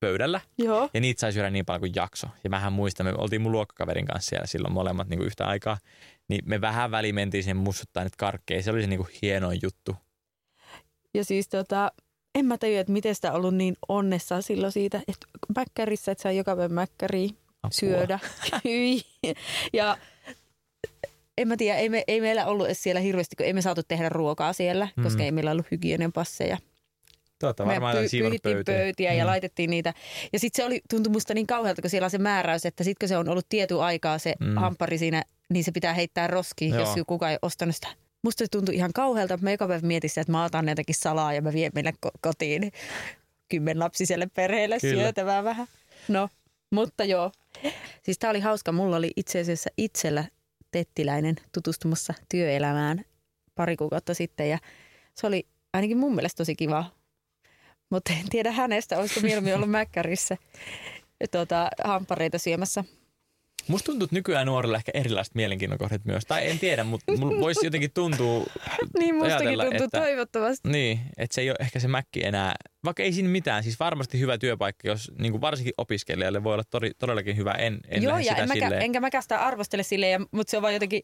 pöydällä. 0.00 0.40
Joo. 0.58 0.90
Ja 0.94 1.00
niitä 1.00 1.20
sai 1.20 1.32
syödä 1.32 1.50
niin 1.50 1.64
paljon 1.64 1.80
kuin 1.80 1.92
jakso. 1.96 2.26
Ja 2.44 2.50
mähän 2.50 2.72
muistan, 2.72 3.06
me 3.06 3.12
oltiin 3.18 3.42
mun 3.42 3.52
luokkakaverin 3.52 4.06
kanssa 4.06 4.28
siellä 4.28 4.46
silloin 4.46 4.74
molemmat 4.74 5.08
niin 5.08 5.18
kuin 5.18 5.26
yhtä 5.26 5.46
aikaa. 5.46 5.78
Niin 6.28 6.40
me 6.46 6.60
vähän 6.60 6.90
väliin 6.90 7.14
mentiin 7.14 7.44
sen 7.44 7.56
mussuttaa 7.56 8.04
nyt 8.04 8.16
karkkeja. 8.16 8.62
Se 8.62 8.70
oli 8.70 8.80
se 8.80 8.86
niin 8.86 8.98
kuin 8.98 9.10
hienoin 9.22 9.58
juttu. 9.62 9.96
Ja 11.14 11.24
siis 11.24 11.48
tota, 11.48 11.92
en 12.34 12.46
mä 12.46 12.58
tajua, 12.58 12.80
että 12.80 12.92
miten 12.92 13.14
sitä 13.14 13.32
ollut 13.32 13.54
niin 13.54 13.76
onnessa 13.88 14.42
silloin 14.42 14.72
siitä, 14.72 15.00
että 15.08 15.26
mäkkärissä, 15.56 16.12
että 16.12 16.22
saa 16.22 16.32
joka 16.32 16.56
päivä 16.56 16.74
mäkkäriä 16.74 17.28
syödä. 17.70 18.18
ja 19.72 19.98
en 21.38 21.48
mä 21.48 21.56
tiedä, 21.56 21.78
ei, 21.78 21.88
me, 21.88 22.04
ei 22.08 22.20
meillä 22.20 22.46
ollut 22.46 22.66
edes 22.66 22.82
siellä 22.82 23.00
hirveästi, 23.00 23.36
kun 23.36 23.46
ei 23.46 23.52
me 23.52 23.62
saatu 23.62 23.82
tehdä 23.88 24.08
ruokaa 24.08 24.52
siellä, 24.52 24.88
mm. 24.96 25.02
koska 25.02 25.22
ei 25.22 25.32
meillä 25.32 25.50
ollut 25.50 25.70
hygienen 25.70 26.12
passeja. 26.12 26.58
Totta, 27.38 27.66
varmaan 27.66 27.96
me 27.96 28.02
py- 28.02 28.10
pyyhittiin 28.10 28.64
pöytiä 28.66 29.10
mm. 29.10 29.18
ja 29.18 29.26
laitettiin 29.26 29.70
niitä. 29.70 29.94
Ja 30.32 30.38
sitten 30.38 30.62
se 30.62 30.66
oli, 30.66 30.80
tuntui 30.90 31.12
musta 31.12 31.34
niin 31.34 31.46
kauhealta, 31.46 31.82
kun 31.82 31.90
siellä 31.90 32.04
on 32.04 32.10
se 32.10 32.18
määräys, 32.18 32.66
että 32.66 32.84
sitten 32.84 33.06
kun 33.06 33.08
se 33.08 33.16
on 33.16 33.28
ollut 33.28 33.46
tietyn 33.48 33.80
aikaa 33.80 34.18
se 34.18 34.34
mm. 34.40 34.56
hamppari 34.56 34.98
siinä, 34.98 35.22
niin 35.50 35.64
se 35.64 35.72
pitää 35.72 35.94
heittää 35.94 36.26
roskiin, 36.26 36.74
Joo. 36.74 36.80
jos 36.80 37.06
kukaan 37.06 37.32
ei 37.32 37.38
ostanut 37.42 37.74
sitä. 37.74 37.88
Musta 38.24 38.44
se 38.44 38.48
tuntui 38.50 38.74
ihan 38.74 38.92
kauhealta, 38.94 39.34
mutta 39.34 39.44
mä 39.44 39.50
joka 39.50 39.68
päivä 39.68 39.86
mietin 39.86 40.10
sitä, 40.10 40.20
että 40.20 40.32
mä 40.32 40.44
otan 40.44 40.68
jotakin 40.68 40.94
salaa 40.94 41.32
ja 41.32 41.42
mä 41.42 41.52
vien 41.52 41.72
meille 41.74 41.92
kotiin 42.20 42.72
kymmenlapsiselle 43.48 44.28
perheelle 44.34 44.78
Kyllä. 44.80 45.02
syötävää 45.02 45.44
vähän. 45.44 45.66
No, 46.08 46.28
mutta 46.70 47.04
joo. 47.04 47.32
Siis 48.02 48.18
tää 48.18 48.30
oli 48.30 48.40
hauska. 48.40 48.72
Mulla 48.72 48.96
oli 48.96 49.10
itse 49.16 49.40
asiassa 49.40 49.70
itsellä 49.76 50.24
tettiläinen 50.70 51.36
tutustumassa 51.52 52.14
työelämään 52.28 53.04
pari 53.54 53.76
kuukautta 53.76 54.14
sitten 54.14 54.50
ja 54.50 54.58
se 55.14 55.26
oli 55.26 55.46
ainakin 55.72 55.98
mun 55.98 56.14
mielestä 56.14 56.36
tosi 56.36 56.56
kiva 56.56 56.84
mutta 57.90 58.12
en 58.12 58.28
tiedä 58.30 58.52
hänestä, 58.52 58.98
olisiko 58.98 59.20
mieluummin 59.20 59.54
ollut 59.54 59.70
mäkkärissä 59.70 60.36
tuota, 61.30 61.68
hampareita 61.84 62.38
syömässä. 62.38 62.84
Musta 63.68 63.86
tuntuu, 63.86 64.04
että 64.04 64.16
nykyään 64.16 64.46
nuorilla 64.46 64.76
ehkä 64.76 64.92
erilaiset 64.94 65.34
mielenkiinnon 65.34 65.78
kohdat 65.78 66.04
myös. 66.04 66.24
Tai 66.24 66.50
en 66.50 66.58
tiedä, 66.58 66.84
mutta 66.84 67.12
mulla 67.16 67.40
voisi 67.46 67.66
jotenkin 67.66 67.90
tuntua 67.92 68.44
Niin 68.98 69.14
mustakin 69.14 69.58
tuntuu 69.58 69.84
että, 69.84 70.00
toivottavasti. 70.00 70.68
Niin, 70.68 71.00
että 71.16 71.34
se 71.34 71.40
ei 71.40 71.50
ole 71.50 71.56
ehkä 71.60 71.80
se 71.80 71.88
mäkki 71.88 72.26
enää. 72.26 72.54
Vaikka 72.84 73.02
ei 73.02 73.12
siinä 73.12 73.28
mitään. 73.28 73.62
Siis 73.62 73.80
varmasti 73.80 74.20
hyvä 74.20 74.38
työpaikka, 74.38 74.88
jos 74.88 75.12
niin 75.18 75.32
kuin 75.32 75.40
varsinkin 75.40 75.74
opiskelijalle 75.78 76.44
voi 76.44 76.54
olla 76.54 76.64
tori, 76.70 76.90
todellakin 76.98 77.36
hyvä. 77.36 77.52
En, 77.52 77.80
en 77.88 78.02
Joo, 78.02 78.18
ja 78.18 78.36
en 78.36 78.48
mäkä, 78.48 78.68
enkä 78.68 79.00
mäkään 79.00 79.22
sitä 79.22 79.38
arvostele 79.38 79.82
silleen, 79.82 80.26
mutta 80.30 80.50
se 80.50 80.56
on 80.56 80.62
vaan 80.62 80.74
jotenkin 80.74 81.02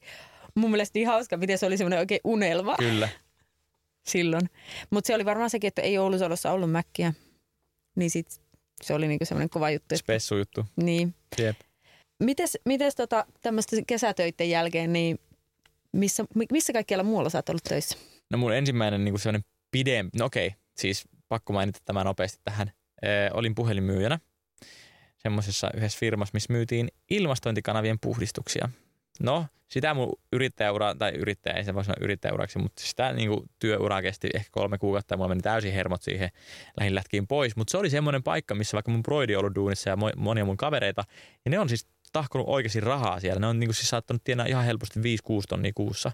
mun 0.54 0.70
mielestä 0.70 0.98
niin 0.98 1.08
hauska, 1.08 1.36
miten 1.36 1.58
se 1.58 1.66
oli 1.66 1.76
semmoinen 1.76 1.98
oikein 1.98 2.20
unelma. 2.24 2.76
Kyllä 2.76 3.08
silloin. 4.12 4.50
Mutta 4.90 5.06
se 5.06 5.14
oli 5.14 5.24
varmaan 5.24 5.50
sekin, 5.50 5.68
että 5.68 5.82
ei 5.82 5.98
Oulusalossa 5.98 6.52
ollut 6.52 6.70
mäkkiä. 6.70 7.12
Niin 7.96 8.10
sit 8.10 8.40
se 8.82 8.94
oli 8.94 9.08
niinku 9.08 9.24
semmoinen 9.24 9.50
kova 9.50 9.70
juttu. 9.70 9.96
Spessu 9.96 10.36
juttu. 10.36 10.66
Niin. 10.76 11.14
Jep. 11.38 11.56
Mites, 12.20 12.59
mites 12.64 12.94
tota, 12.94 13.26
tämmöistä 13.40 13.76
kesätöiden 13.87 14.50
jälkeen, 14.50 14.92
niin 14.92 15.18
missä, 15.92 16.24
missä 16.52 16.72
kaikkialla 16.72 17.04
muualla 17.04 17.30
sä 17.30 17.38
oot 17.38 17.48
ollut 17.48 17.64
töissä? 17.64 17.98
No 18.30 18.38
mun 18.38 18.54
ensimmäinen 18.54 19.04
niin 19.04 19.18
semmoinen 19.18 19.44
pidempi, 19.70 20.18
no 20.18 20.24
okei, 20.24 20.54
siis 20.76 21.04
pakko 21.28 21.52
mainita 21.52 21.78
tämä 21.85 22.04
nopeasti 22.04 22.40
tähän. 22.44 22.72
Ee, 23.02 23.30
olin 23.35 23.54
puhelinmyyjänä 23.54 24.18
semmoisessa 25.18 25.70
yhdessä 25.76 25.98
firmassa, 25.98 26.30
missä 26.35 26.52
myytiin 26.52 26.88
ilmastointikanavien 27.11 27.98
puhdistuksia. 28.00 28.68
No, 29.20 29.46
sitä 29.68 29.94
mun 29.94 30.12
yrittäjäura, 30.33 30.94
tai 30.94 31.11
yrittäjä, 31.11 31.56
ei 31.56 31.64
se 31.64 31.74
voi 31.74 31.85
sanoa 31.85 31.96
yrittäjäuraksi, 32.00 32.59
mutta 32.59 32.83
sitä 32.83 33.12
niin 33.12 33.28
kuin 33.28 33.50
työura 33.59 34.02
kesti 34.02 34.30
ehkä 34.35 34.48
kolme 34.52 34.78
kuukautta 34.78 35.12
ja 35.12 35.16
mulla 35.16 35.28
meni 35.28 35.40
täysin 35.40 35.72
hermot 35.72 36.02
siihen, 36.02 36.30
lähin 36.80 36.94
lätkiin 36.94 37.26
pois. 37.26 37.56
Mutta 37.56 37.70
se 37.70 37.78
oli 37.78 37.90
semmoinen 37.90 38.22
paikka, 38.22 38.54
missä 38.54 38.74
vaikka 38.74 38.90
mun 38.90 39.02
broidi 39.02 39.37
on 39.37 39.40
ollut 39.40 39.54
duunissa 39.54 39.90
ja 39.90 39.96
monia 40.16 40.44
mun 40.44 40.56
kavereita, 40.56 41.04
ja 41.44 41.50
ne 41.50 41.59
on 41.59 41.68
siis 41.68 41.87
tahkonut 42.12 42.48
oikeasti 42.48 42.80
rahaa 42.80 43.20
siellä. 43.20 43.40
Ne 43.40 43.46
on 43.46 43.60
niin 43.60 43.68
kuin 43.68 43.74
siis 43.74 43.88
saattanut 43.88 44.24
tienaa 44.24 44.46
ihan 44.46 44.64
helposti 44.64 45.00
5-6 45.00 45.02
tonnia 45.48 45.72
kuussa. 45.74 46.12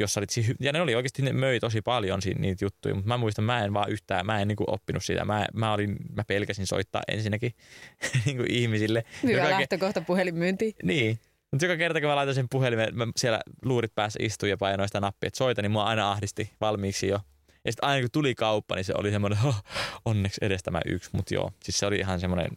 Jos 0.00 0.16
olit 0.16 0.30
siis, 0.30 0.52
ja 0.60 0.72
ne 0.72 0.80
oli 0.80 0.94
oikeasti, 0.94 1.22
ne 1.22 1.32
möi 1.32 1.60
tosi 1.60 1.82
paljon 1.82 2.22
siinä, 2.22 2.40
niitä 2.40 2.64
juttuja, 2.64 2.94
mutta 2.94 3.08
mä 3.08 3.16
muistan, 3.16 3.44
mä 3.44 3.64
en 3.64 3.74
vaan 3.74 3.90
yhtään, 3.90 4.26
mä 4.26 4.40
en 4.40 4.48
niin 4.48 4.56
kuin 4.56 4.70
oppinut 4.70 5.04
sitä. 5.04 5.24
Mä, 5.24 5.46
mä, 5.54 5.72
olin, 5.72 5.96
mä 6.16 6.24
pelkäsin 6.24 6.66
soittaa 6.66 7.02
ensinnäkin 7.08 7.54
niin 8.26 8.36
kuin 8.36 8.50
ihmisille. 8.50 9.04
Hyvä 9.22 9.32
joka, 9.32 9.50
lähtökohta 9.50 10.00
puhelinmyyntiin. 10.00 10.74
Niin, 10.82 11.18
mutta 11.50 11.66
joka 11.66 11.76
kerta, 11.76 12.00
kun 12.00 12.08
mä 12.08 12.16
laitoin 12.16 12.34
sen 12.34 12.48
puhelimen, 12.50 12.88
mä 12.92 13.06
siellä 13.16 13.40
luurit 13.64 13.94
päässä 13.94 14.18
istuin 14.22 14.50
ja 14.50 14.56
painoin 14.56 14.88
sitä 14.88 15.00
nappia, 15.00 15.28
että 15.28 15.38
soita, 15.38 15.62
niin 15.62 15.72
mua 15.72 15.84
aina 15.84 16.10
ahdisti 16.10 16.52
valmiiksi 16.60 17.08
jo. 17.08 17.20
Ja 17.64 17.72
sitten 17.72 17.88
aina 17.88 18.00
kun 18.00 18.10
tuli 18.12 18.34
kauppa, 18.34 18.74
niin 18.74 18.84
se 18.84 18.92
oli 18.96 19.10
semmoinen, 19.10 19.38
oh, 19.44 19.62
onneksi 20.04 20.38
edes 20.42 20.62
tämä 20.62 20.80
yksi. 20.86 21.10
Mutta 21.12 21.34
joo, 21.34 21.52
siis 21.64 21.78
se 21.78 21.86
oli 21.86 21.96
ihan 21.96 22.20
semmoinen, 22.20 22.50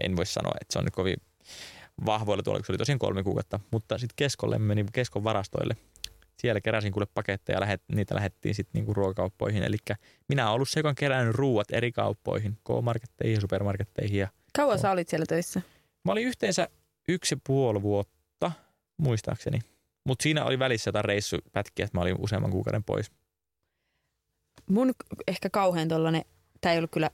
en 0.00 0.16
voi 0.16 0.26
sanoa, 0.26 0.52
että 0.60 0.72
se 0.72 0.78
on 0.78 0.84
nyt 0.84 0.94
kovin 0.94 1.16
vahvoilla 2.06 2.42
tuolla, 2.42 2.60
kun 2.60 2.66
se 2.66 2.72
oli 2.72 2.78
tosiaan 2.78 2.98
kolme 2.98 3.22
kuukautta. 3.22 3.60
Mutta 3.70 3.98
sitten 3.98 4.14
keskolle 4.16 4.58
meni 4.58 4.84
keskon 4.92 5.24
varastoille. 5.24 5.76
Siellä 6.36 6.60
keräsin 6.60 6.92
kuule 6.92 7.06
paketteja, 7.14 7.60
lähet, 7.60 7.82
niitä 7.94 8.14
lähettiin 8.14 8.54
sitten 8.54 8.78
niinku 8.78 8.94
ruokakauppoihin. 8.94 9.62
Eli 9.62 9.76
minä 10.28 10.44
olen 10.44 10.54
ollut 10.54 10.68
se, 10.68 10.80
joka 10.80 10.88
on 10.88 10.94
kerännyt 10.94 11.34
ruuat 11.34 11.70
eri 11.72 11.92
kauppoihin, 11.92 12.58
K-marketteihin 12.64 13.34
ja 13.34 13.40
supermarketteihin. 13.40 14.18
Ja 14.18 14.28
Kauan 14.56 14.78
sä 14.78 14.90
olit 14.90 15.08
siellä 15.08 15.26
töissä? 15.26 15.62
Mä 16.04 16.12
olin 16.12 16.26
yhteensä 16.26 16.68
yksi 17.08 17.34
ja 17.34 17.40
puoli 17.46 17.82
vuotta, 17.82 18.52
muistaakseni. 18.96 19.60
Mutta 20.04 20.22
siinä 20.22 20.44
oli 20.44 20.58
välissä 20.58 20.88
jotain 20.88 21.04
reissupätkiä, 21.04 21.84
että 21.84 21.98
mä 21.98 22.02
olin 22.02 22.16
useamman 22.18 22.50
kuukauden 22.50 22.84
pois. 22.84 23.10
Mun 24.70 24.92
ehkä 25.28 25.50
kauhean 25.50 25.88
tollanen, 25.88 26.24
tämä 26.60 26.72
ei 26.72 26.78
ollut 26.78 26.90
kyllä 26.90 27.10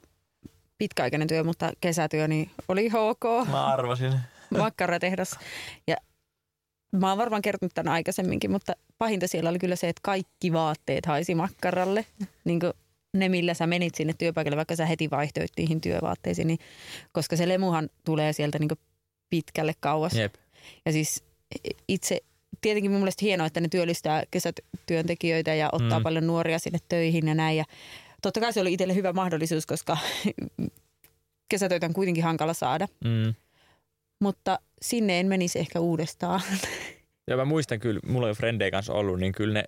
pitkäaikainen 0.79 1.29
työ, 1.29 1.45
mutta 1.45 1.73
kesätyö, 1.81 2.29
niin 2.29 2.51
oli 2.69 2.91
ok. 2.95 3.49
Mä 3.51 3.67
arvasin. 3.67 4.13
Makkaratehdas. 4.51 5.39
Ja 5.87 5.97
mä 6.93 7.09
oon 7.09 7.19
varmaan 7.19 7.43
kertonut 7.43 7.75
tämän 7.75 7.93
aikaisemminkin, 7.93 8.51
mutta 8.51 8.73
pahinta 8.99 9.29
siellä 9.29 9.51
oli 9.51 9.59
kyllä 9.59 9.77
se, 9.77 9.89
että 9.89 10.01
kaikki 10.05 10.53
vaatteet 10.53 11.07
haisi 11.07 11.35
makkaralle. 11.35 12.07
Niin 12.45 12.61
kuin 12.61 12.73
ne, 13.15 13.29
millä 13.29 13.55
sä 13.55 13.67
menit 13.67 13.95
sinne 13.95 14.15
työpaikalle, 14.19 14.57
vaikka 14.57 14.77
sä 14.77 14.87
heti 14.87 15.11
vaihtoit 15.11 15.51
niihin 15.57 15.81
työvaatteisiin, 15.81 16.47
niin, 16.47 16.59
koska 17.13 17.37
se 17.37 17.49
lemuhan 17.49 17.89
tulee 18.05 18.33
sieltä 18.33 18.59
niin 18.59 18.71
pitkälle 19.31 19.73
kauas. 19.81 20.13
Jep. 20.13 20.35
Ja 20.87 20.93
siis 20.93 21.25
itse, 21.89 22.21
tietenkin 22.61 22.91
mun 22.91 23.01
mielestä 23.01 23.25
hienoa, 23.25 23.47
että 23.47 23.61
ne 23.61 23.69
työllistää 23.69 24.23
kesätyöntekijöitä 24.31 25.55
ja 25.55 25.69
ottaa 25.73 25.99
mm. 25.99 26.03
paljon 26.03 26.27
nuoria 26.27 26.59
sinne 26.59 26.79
töihin 26.89 27.29
ja 27.29 27.35
näin. 27.35 27.57
Ja 27.57 27.65
totta 28.23 28.41
kai 28.41 28.53
se 28.53 28.61
oli 28.61 28.73
itselle 28.73 28.95
hyvä 28.95 29.13
mahdollisuus, 29.13 29.67
koska 29.67 29.97
kesätöitä 31.49 31.87
on 31.87 31.93
kuitenkin 31.93 32.25
hankala 32.25 32.55
saada. 32.55 32.89
Mm. 33.05 33.35
Mutta 34.21 34.59
sinne 34.83 35.21
en 35.21 35.27
menisi 35.27 35.59
ehkä 35.59 35.81
uudestaan. 35.81 36.41
Ja 37.31 37.37
mä 37.37 37.45
muistan 37.45 37.81
kyllä, 37.81 38.01
mulla 38.07 38.27
on 38.27 38.31
jo 38.31 38.35
frendejä 38.35 38.71
kanssa 38.71 38.93
ollut, 38.93 39.21
niin 39.21 39.33
kyllä 39.33 39.55
ne 39.55 39.65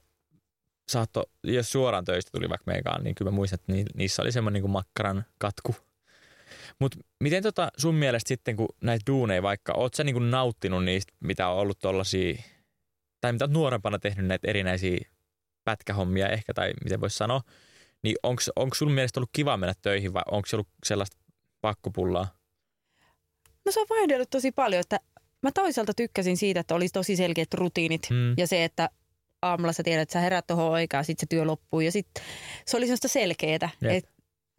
saatto, 0.91 1.25
jos 1.45 1.73
suoraan 1.73 2.05
töistä 2.05 2.31
tuli 2.33 2.49
vaikka 2.49 2.71
meikaan, 2.71 3.05
niin 3.05 3.15
kyllä 3.15 3.31
mä 3.31 3.35
muistan, 3.35 3.59
että 3.61 3.73
niissä 3.95 4.23
oli 4.23 4.33
semmoinen 4.33 4.63
niin 4.63 4.71
makkaran 4.71 5.25
katku. 5.39 5.77
Mutta 6.79 6.99
miten 7.21 7.43
tota 7.43 7.69
sun 7.77 7.95
mielestä 7.95 8.29
sitten, 8.29 8.57
kun 8.57 8.69
näitä 8.81 9.03
duuneja 9.07 9.43
vaikka, 9.43 9.73
oot 9.77 9.95
sä 9.95 10.05
niin 10.05 10.31
nauttinut 10.31 10.85
niistä, 10.85 11.13
mitä 11.21 11.49
on 11.49 11.59
ollut 11.59 11.79
tollasia, 11.79 12.43
tai 13.21 13.33
mitä 13.33 13.45
oot 13.45 13.53
nuorempana 13.53 13.99
tehnyt 13.99 14.27
näitä 14.27 14.49
erinäisiä 14.51 14.99
pätkähommia 15.65 16.29
ehkä, 16.29 16.55
tai 16.55 16.73
miten 16.85 17.01
voisi 17.01 17.17
sanoa, 17.17 17.41
niin 18.03 18.17
onko 18.57 18.75
sun 18.75 18.93
mielestä 18.93 19.21
ollut 19.21 19.31
kiva 19.33 19.57
mennä 19.57 19.75
töihin 19.83 20.15
vai 20.15 20.23
onko 20.31 20.47
se 20.47 20.57
ollut 20.57 20.69
sellaista 20.87 21.17
pakkopullaa? 21.61 22.40
No 23.67 23.73
se 23.73 23.81
on 23.81 23.87
vaihdellut 23.91 24.31
tosi 24.31 24.53
paljon, 24.53 24.81
että 24.81 25.01
mä 25.43 25.53
toisaalta 25.53 25.95
tykkäsin 25.95 26.37
siitä, 26.37 26.61
että 26.61 26.75
olisi 26.75 26.93
tosi 26.93 27.17
selkeät 27.17 27.55
rutiinit 27.55 28.11
hmm. 28.11 28.35
ja 28.37 28.47
se, 28.47 28.65
että 28.65 28.91
aamulla 29.43 29.73
sä 29.73 29.83
tiedät, 29.83 30.03
että 30.03 30.13
sä 30.13 30.21
herät 30.21 30.47
tuohon 30.47 30.73
aikaan, 30.73 31.05
sitten 31.05 31.21
se 31.21 31.27
työ 31.31 31.45
loppuu 31.47 31.81
ja 31.81 31.93
sitten 31.93 32.25
se 32.67 32.77
oli 32.77 32.87
sellaista 32.87 33.09
selkeää. 33.09 33.71
Et 33.83 34.09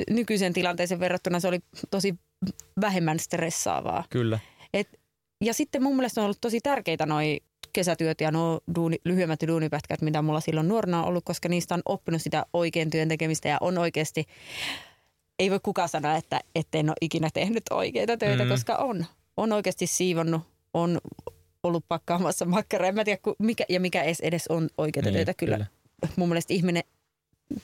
nykyisen 0.10 0.54
tilanteeseen 0.54 1.00
verrattuna 1.00 1.40
se 1.40 1.48
oli 1.48 1.60
tosi 1.90 2.16
vähemmän 2.82 3.20
stressaavaa. 3.20 4.04
Kyllä. 4.10 4.40
Et, 4.74 5.00
ja 5.44 5.54
sitten 5.54 5.84
mun 5.84 5.96
mielestä 5.96 6.22
on 6.22 6.26
ollut 6.26 6.42
tosi 6.42 6.60
tärkeitä 6.60 7.06
noi 7.06 7.42
kesätyöt 7.74 8.22
ja 8.22 8.32
nuo 8.32 8.62
duuni, 8.76 8.98
lyhyemmät 9.06 9.40
duunipätkät, 9.48 10.02
mitä 10.02 10.22
mulla 10.22 10.40
silloin 10.40 10.68
nuorena 10.68 11.02
on 11.02 11.08
ollut, 11.08 11.26
koska 11.26 11.50
niistä 11.50 11.76
on 11.76 11.82
oppinut 11.86 12.22
sitä 12.22 12.46
oikein 12.54 12.90
työn 12.90 13.10
tekemistä 13.10 13.50
ja 13.50 13.58
on 13.62 13.78
oikeasti, 13.78 14.26
ei 15.42 15.52
voi 15.52 15.60
kukaan 15.64 15.90
sanoa, 15.90 16.16
että 16.16 16.42
en 16.74 16.90
ole 16.90 16.96
ikinä 17.02 17.30
tehnyt 17.34 17.64
oikeita 17.70 18.18
töitä, 18.18 18.44
mm. 18.44 18.50
koska 18.50 18.76
on. 18.76 19.06
On 19.38 19.52
oikeasti 19.52 19.88
siivonnut, 19.88 20.42
on 20.74 21.02
ollut 21.64 21.86
pakkaamassa 21.88 22.46
makkaraa. 22.46 22.88
En 22.88 22.96
mä 22.96 23.04
tiedä, 23.04 23.20
mikä, 23.40 23.66
ja 23.70 23.80
mikä 23.80 24.04
edes, 24.04 24.20
edes 24.20 24.48
on 24.48 24.70
oikeita 24.78 25.10
niin, 25.10 25.14
töitä. 25.14 25.34
Kyllä. 25.34 25.56
kyllä. 25.56 25.68
Mun 26.16 26.30
mielestä 26.30 26.54
ihminen 26.54 26.84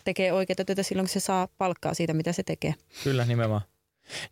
tekee 0.03 0.33
oikeita 0.33 0.65
töitä 0.65 0.83
silloin, 0.83 1.05
kun 1.05 1.13
se 1.13 1.19
saa 1.19 1.47
palkkaa 1.57 1.93
siitä, 1.93 2.13
mitä 2.13 2.33
se 2.33 2.43
tekee. 2.43 2.75
Kyllä, 3.03 3.25
nimenomaan. 3.25 3.61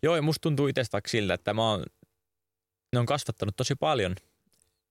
Joo, 0.02 0.16
ja 0.16 0.22
musta 0.22 0.42
tuntuu 0.42 0.66
itsestä 0.68 0.92
vaikka 0.92 1.08
siltä, 1.08 1.34
että 1.34 1.54
mä 1.54 1.70
oon, 1.70 1.84
ne 2.92 2.98
on 2.98 3.06
kasvattanut 3.06 3.56
tosi 3.56 3.74
paljon. 3.74 4.14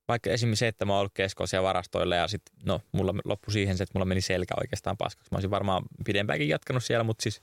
Vaikka 0.07 0.29
esimerkiksi 0.29 0.59
se, 0.59 0.67
että 0.67 0.85
mä 0.85 0.93
oon 0.93 0.99
ollut 0.99 1.13
keskoisia 1.13 1.63
varastoilla 1.63 2.15
ja 2.15 2.27
sitten, 2.27 2.55
no, 2.65 2.81
mulla 2.91 3.13
loppui 3.25 3.53
siihen 3.53 3.77
se, 3.77 3.83
että 3.83 3.91
mulla 3.95 4.05
meni 4.05 4.21
selkä 4.21 4.53
oikeastaan 4.57 4.97
paskaksi. 4.97 5.31
Mä 5.31 5.35
olisin 5.35 5.51
varmaan 5.51 5.83
pidempäänkin 6.05 6.49
jatkanut 6.49 6.83
siellä, 6.83 7.03
mutta 7.03 7.23
siis 7.23 7.41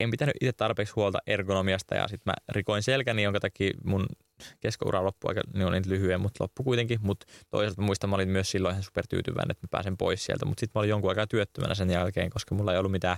en 0.00 0.10
pitänyt 0.10 0.34
itse 0.40 0.52
tarpeeksi 0.52 0.94
huolta 0.96 1.18
ergonomiasta 1.26 1.94
ja 1.94 2.08
sitten 2.08 2.30
mä 2.30 2.34
rikoin 2.48 2.82
selkäni, 2.82 3.22
jonka 3.22 3.40
takia 3.40 3.70
mun 3.84 4.06
keskoura 4.60 5.04
loppui 5.04 5.28
aika 5.30 5.40
niin 5.54 5.66
oli 5.66 5.82
lyhyen, 5.86 6.20
mutta 6.20 6.44
loppu 6.44 6.62
kuitenkin. 6.62 6.98
Mutta 7.02 7.26
toisaalta 7.50 7.82
muistan, 7.82 8.10
mä 8.10 8.16
olin 8.16 8.28
myös 8.28 8.50
silloin 8.50 8.72
ihan 8.72 8.82
supertyytyväinen, 8.82 9.50
että 9.50 9.66
mä 9.66 9.68
pääsen 9.70 9.96
pois 9.96 10.24
sieltä. 10.24 10.44
Mutta 10.46 10.60
sitten 10.60 10.72
mä 10.74 10.80
olin 10.80 10.90
jonkun 10.90 11.10
aikaa 11.10 11.26
työttömänä 11.26 11.74
sen 11.74 11.90
jälkeen, 11.90 12.30
koska 12.30 12.54
mulla 12.54 12.72
ei 12.72 12.78
ollut 12.78 12.92
mitään, 12.92 13.16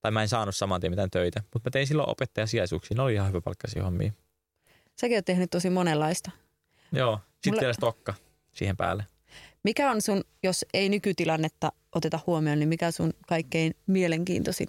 tai 0.00 0.10
mä 0.10 0.22
en 0.22 0.28
saanut 0.28 0.56
saman 0.56 0.80
tien 0.80 0.92
mitään 0.92 1.10
töitä. 1.10 1.42
Mutta 1.54 1.68
mä 1.68 1.70
tein 1.70 1.86
silloin 1.86 2.10
opettajasijaisuuksia, 2.10 2.94
ne 2.96 3.02
oli 3.02 3.14
ihan 3.14 3.28
hyvä 3.28 3.40
palkkaisia 3.40 3.84
hommia. 3.84 4.12
Säkin 5.00 5.16
oot 5.16 5.24
tehnyt 5.24 5.50
tosi 5.50 5.70
monenlaista. 5.70 6.30
Joo, 6.92 7.20
sitten 7.32 7.52
Mulle... 7.52 7.60
vielä 7.60 7.72
stokka 7.72 8.14
siihen 8.52 8.76
päälle. 8.76 9.06
Mikä 9.62 9.90
on 9.90 10.02
sun, 10.02 10.24
jos 10.42 10.64
ei 10.74 10.88
nykytilannetta 10.88 11.72
oteta 11.94 12.20
huomioon, 12.26 12.58
niin 12.58 12.68
mikä 12.68 12.86
on 12.86 12.92
sun 12.92 13.12
kaikkein 13.26 13.74
mielenkiintoisin 13.86 14.68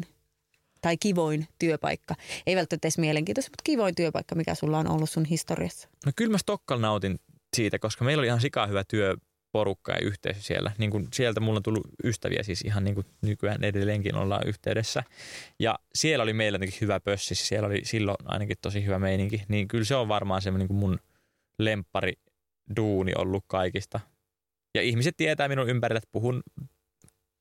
tai 0.82 0.98
kivoin 0.98 1.48
työpaikka? 1.60 2.16
Ei 2.46 2.56
välttämättä 2.56 2.88
edes 2.88 2.98
mielenkiintoista, 2.98 3.50
mutta 3.52 3.64
kivoin 3.64 3.96
työpaikka, 3.96 4.36
mikä 4.36 4.56
sulla 4.56 4.80
on 4.80 4.92
ollut 4.92 5.10
sun 5.10 5.26
historiassa? 5.26 5.90
No 6.06 6.12
kyllä 6.16 6.32
mä 6.32 6.38
Stockholm 6.38 6.82
nautin 6.82 7.20
siitä, 7.56 7.80
koska 7.80 8.06
meillä 8.06 8.22
oli 8.22 8.28
ihan 8.28 8.42
sikaa 8.42 8.68
hyvä 8.68 8.84
työporukka 8.84 9.92
ja 9.92 10.00
yhteisö 10.00 10.42
siellä. 10.42 10.72
Niin 10.78 10.92
kuin 10.92 11.08
sieltä 11.14 11.40
mulla 11.40 11.58
on 11.58 11.64
tullut 11.64 11.88
ystäviä, 12.04 12.44
siis 12.44 12.62
ihan 12.62 12.84
niin 12.84 12.96
kuin 12.96 13.06
nykyään 13.22 13.64
edelleenkin 13.64 14.16
ollaan 14.16 14.48
yhteydessä. 14.48 15.04
Ja 15.60 15.80
siellä 15.96 16.24
oli 16.24 16.34
meillä 16.34 16.56
jotenkin 16.56 16.82
hyvä 16.82 17.00
pössi, 17.00 17.36
siis 17.36 17.48
siellä 17.48 17.68
oli 17.68 17.82
silloin 17.84 18.18
ainakin 18.26 18.58
tosi 18.62 18.86
hyvä 18.86 19.00
meininki. 19.00 19.44
Niin 19.48 19.68
kyllä 19.68 19.86
se 19.86 19.96
on 19.96 20.08
varmaan 20.08 20.42
semmoinen 20.42 20.68
niin 20.68 20.80
mun 20.80 21.00
lempari 21.60 22.14
duuni 22.76 23.12
ollut 23.18 23.44
kaikista. 23.48 24.00
Ja 24.76 24.82
ihmiset 24.82 25.18
tietää 25.18 25.48
minun 25.48 25.70
ympärillä, 25.70 25.98
että 25.98 26.10
puhun 26.12 26.44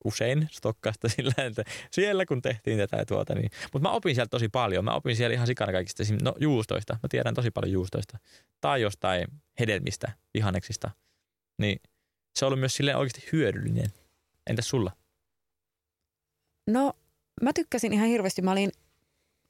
usein 0.07 0.49
stokkasta 0.53 1.09
sillä, 1.17 1.45
että 1.45 1.65
siellä 1.91 2.27
kun 2.27 2.43
tehtiin 2.43 2.79
tätä 2.79 3.05
tuota. 3.05 3.35
Niin. 3.35 3.51
Mutta 3.73 3.89
mä 3.89 3.95
opin 3.95 4.15
sieltä 4.15 4.31
tosi 4.31 4.49
paljon. 4.49 4.85
Mä 4.85 4.95
opin 4.95 5.17
siellä 5.17 5.35
ihan 5.35 5.47
sikana 5.47 5.73
kaikista 5.73 6.03
no, 6.23 6.35
juustoista. 6.41 6.99
Mä 7.03 7.09
tiedän 7.09 7.35
tosi 7.35 7.51
paljon 7.51 7.73
juustoista. 7.73 8.19
Tai 8.61 8.83
jostain 8.83 9.27
hedelmistä, 9.61 10.13
vihaneksista. 10.35 10.91
Niin 11.59 11.81
se 12.37 12.45
on 12.45 12.47
ollut 12.47 12.61
myös 12.61 12.75
sille 12.75 12.97
oikeasti 12.97 13.29
hyödyllinen. 13.33 13.93
Entäs 14.47 14.69
sulla? 14.69 14.93
No 16.67 16.93
mä 17.43 17.53
tykkäsin 17.53 17.93
ihan 17.93 18.09
hirveästi. 18.09 18.43
Mä 18.43 18.53
olin 18.53 18.73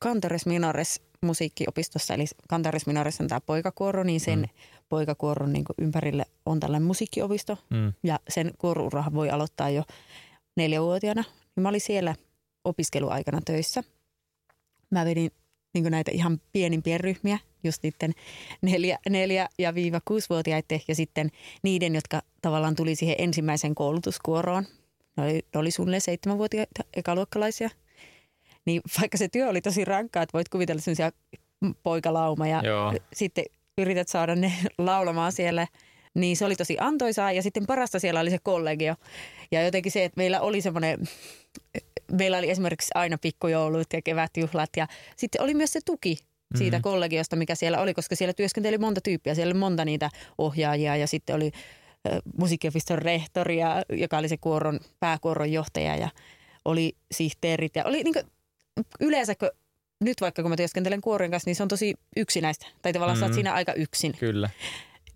Cantares 0.05 0.47
Minores 0.47 1.03
musiikkiopistossa, 1.21 2.15
eli 2.15 2.25
Cantares 2.51 2.87
Minores 2.87 3.21
on 3.21 3.29
tämä 3.29 3.41
poikakuoro, 3.41 4.05
niin 4.05 4.21
sen 4.21 4.39
mm. 4.39 4.49
poikakuoron 4.89 5.53
niin 5.53 5.65
ympärille 5.79 6.25
on 6.47 6.61
tällainen 6.61 6.87
musiikkiopisto. 6.87 7.59
Mm. 7.71 7.93
Ja 8.03 8.21
sen 8.29 8.51
kuoruurahan 8.59 9.15
voi 9.15 9.31
aloittaa 9.31 9.71
jo 9.71 9.85
neljävuotiaana, 10.57 11.25
niin 11.57 11.63
mä 11.63 11.69
olin 11.69 11.81
siellä 11.81 12.15
opiskeluaikana 12.65 13.41
töissä. 13.45 13.83
Mä 14.91 15.05
vedin 15.05 15.31
niin 15.75 15.91
näitä 15.91 16.11
ihan 16.11 16.41
pienimpiä 16.53 16.99
ryhmiä, 16.99 17.39
just 17.65 17.83
niiden 17.83 18.13
neljä, 18.63 18.99
neljä 19.09 19.49
ja 19.59 19.75
viiva 19.75 20.01
kuusivuotiaiden 20.05 20.81
ja 20.89 20.95
sitten 20.95 21.31
niiden, 21.63 21.95
jotka 21.95 22.23
tavallaan 22.43 22.77
tuli 22.77 22.95
siihen 22.95 23.17
ensimmäiseen 23.19 23.75
koulutuskuoroon. 23.75 24.65
Ne 25.17 25.25
oli, 25.25 25.41
ne 25.55 25.61
oli 25.61 25.71
suunnilleen 25.71 26.01
seitsemänvuotiaita 26.01 26.85
ekaluokkalaisia. 26.95 27.71
Niin 28.65 28.83
vaikka 29.01 29.19
se 29.19 29.29
työ 29.29 29.49
oli 29.49 29.61
tosi 29.61 29.85
rankkaa, 29.85 30.23
että 30.23 30.33
voit 30.33 30.49
kuvitella 30.49 30.83
sellaisia 30.83 31.13
poikalauma 31.83 32.47
ja 32.47 32.63
Joo. 32.65 32.93
sitten 33.13 33.45
yrität 33.79 34.09
saada 34.09 34.35
ne 34.35 34.53
laulamaan 34.79 35.33
siellä– 35.33 35.67
niin 36.17 36.37
se 36.37 36.45
oli 36.45 36.57
tosi 36.57 36.77
antoisaa 36.81 37.33
ja 37.33 37.43
sitten 37.43 37.67
parasta 37.67 37.99
siellä 37.99 38.21
oli 38.21 38.31
se 38.31 38.39
kollegio. 38.43 38.95
Ja 39.51 39.65
jotenkin 39.65 39.93
se, 39.93 40.05
että 40.05 40.17
meillä 40.17 40.41
oli 40.41 40.61
semmoinen, 40.61 40.99
meillä 42.13 42.39
oli 42.39 42.51
esimerkiksi 42.51 42.91
aina 42.95 43.19
pikkujoulut 43.19 43.87
ja 43.93 44.03
kevätjuhlat 44.03 44.71
ja 44.77 44.87
sitten 45.17 45.43
oli 45.43 45.55
myös 45.55 45.73
se 45.73 45.81
tuki 45.85 46.17
siitä 46.57 46.77
mm-hmm. 46.77 46.83
kollegiosta, 46.83 47.37
mikä 47.37 47.55
siellä 47.55 47.81
oli, 47.81 47.95
koska 47.95 48.17
siellä 48.17 48.33
työskenteli 48.33 48.79
monta 48.79 49.01
tyyppiä. 49.01 49.35
Siellä 49.35 49.51
oli 49.51 49.59
monta 49.59 49.85
niitä 49.85 50.11
ohjaajia 50.39 50.97
ja 50.97 51.07
sitten 51.07 51.37
oli 51.37 51.51
musiikkiopiston 52.39 52.99
rehtori, 52.99 53.59
joka 53.93 54.19
oli 54.19 54.29
se 54.29 54.37
kuoron, 54.37 54.81
pääkuoron 55.01 55.53
johtaja 55.53 55.97
ja 55.97 56.09
oli 56.65 56.97
sihteerit 57.13 57.77
ja 57.77 57.85
oli 57.85 58.03
niin 58.03 58.15
kuin, 58.15 58.27
yleensä, 59.01 59.35
kun, 59.35 59.51
nyt 60.01 60.21
vaikka 60.21 60.43
kun 60.43 60.51
mä 60.51 60.57
työskentelen 60.57 61.01
kuoren 61.01 61.31
kanssa, 61.31 61.49
niin 61.49 61.57
se 61.57 61.63
on 61.63 61.69
tosi 61.69 61.95
yksinäistä. 62.17 62.67
Tai 62.83 62.93
tavallaan 62.93 63.17
mm-hmm. 63.17 63.27
sä 63.27 63.27
oot 63.27 63.35
siinä 63.35 63.53
aika 63.53 63.73
yksin. 63.73 64.15
Kyllä 64.19 64.51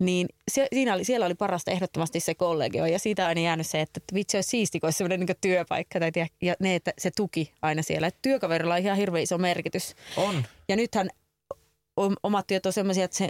Niin 0.01 0.29
se, 0.51 0.67
siinä 0.75 0.95
oli, 0.95 1.05
siellä 1.05 1.27
oli 1.27 1.35
parasta 1.35 1.71
ehdottomasti 1.71 2.21
se 2.21 2.35
kollegio 2.35 2.87
ja 2.87 2.99
siitä 2.99 3.23
on 3.23 3.29
aina 3.29 3.41
jäänyt 3.41 3.67
se, 3.67 3.81
että 3.81 4.01
vitsi 4.15 4.37
olisi 4.37 4.51
siisti, 4.51 4.81
kun 4.81 4.87
olisi 4.87 4.97
sellainen 4.97 5.21
niin 5.21 5.37
työpaikka 5.41 6.01
tai 6.01 6.13
tiedä, 6.13 6.29
ja 6.43 6.55
ne, 6.61 6.75
että 6.75 6.93
se 6.99 7.11
tuki 7.17 7.53
aina 7.63 7.83
siellä. 7.83 8.07
Että 8.07 8.19
työkaverilla 8.23 8.75
on 8.75 8.81
ihan 8.81 8.97
hirveän 8.97 9.23
iso 9.23 9.39
merkitys. 9.39 9.95
On. 10.17 10.45
Ja 10.69 10.77
nythän 10.77 11.11
on, 11.97 12.17
omat 12.23 12.47
työt 12.47 12.67
on 12.67 12.73
sellaisia, 12.73 13.05
että 13.05 13.17
se 13.17 13.29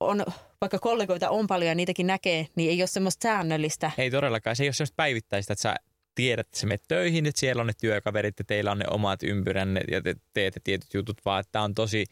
on, 0.00 0.24
vaikka 0.60 0.78
kollegoita 0.78 1.30
on 1.30 1.46
paljon 1.46 1.68
ja 1.68 1.74
niitäkin 1.74 2.06
näkee, 2.06 2.46
niin 2.54 2.70
ei 2.70 2.82
ole 2.82 2.86
semmoista 2.86 3.22
säännöllistä. 3.22 3.90
Ei 3.98 4.10
todellakaan. 4.10 4.56
Se 4.56 4.62
ei 4.62 4.68
ole 4.68 4.74
semmoista 4.74 4.96
päivittäistä, 4.96 5.52
että 5.52 5.62
sä 5.62 5.74
tiedät, 6.14 6.46
että 6.46 6.58
sä 6.58 6.66
menet 6.66 6.82
töihin, 6.88 7.26
että 7.26 7.40
siellä 7.40 7.60
on 7.60 7.66
ne 7.66 7.72
työkaverit 7.80 8.38
ja 8.38 8.44
teillä 8.44 8.70
on 8.70 8.78
ne 8.78 8.84
omat 8.90 9.22
ympyränne 9.22 9.80
ja 9.90 10.02
te 10.02 10.14
teette 10.34 10.60
tietyt 10.64 10.94
jutut, 10.94 11.20
vaan 11.24 11.40
että 11.40 11.52
tämä 11.52 11.64
on 11.64 11.74
tosi 11.74 12.06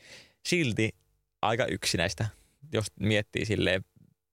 silti 0.47 0.91
aika 1.43 1.67
yksinäistä, 1.67 2.27
jos 2.73 2.87
miettii 3.01 3.45
silleen 3.45 3.85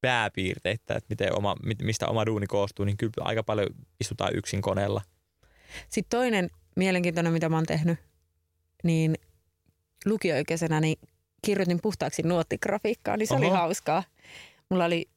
pääpiirteitä, 0.03 0.93
että 0.95 1.09
miten 1.09 1.37
oma, 1.37 1.55
mistä 1.81 2.07
oma 2.07 2.25
duuni 2.25 2.47
koostuu, 2.47 2.85
niin 2.85 2.97
kyllä 2.97 3.13
aika 3.19 3.43
paljon 3.43 3.69
istutaan 3.99 4.35
yksin 4.35 4.61
koneella. 4.61 5.01
Sitten 5.89 6.17
toinen 6.17 6.49
mielenkiintoinen, 6.75 7.33
mitä 7.33 7.49
mä 7.49 7.55
oon 7.55 7.65
tehnyt, 7.65 7.99
niin 8.83 9.15
lukioikäisenä 10.05 10.79
niin 10.79 10.97
kirjoitin 11.45 11.79
puhtaaksi 11.81 12.21
nuottigrafiikkaa, 12.21 13.17
niin 13.17 13.27
se 13.27 13.33
Oho. 13.33 13.43
oli 13.43 13.49
hauskaa. 13.49 14.03
Mulla 14.69 14.85
oli 14.85 15.09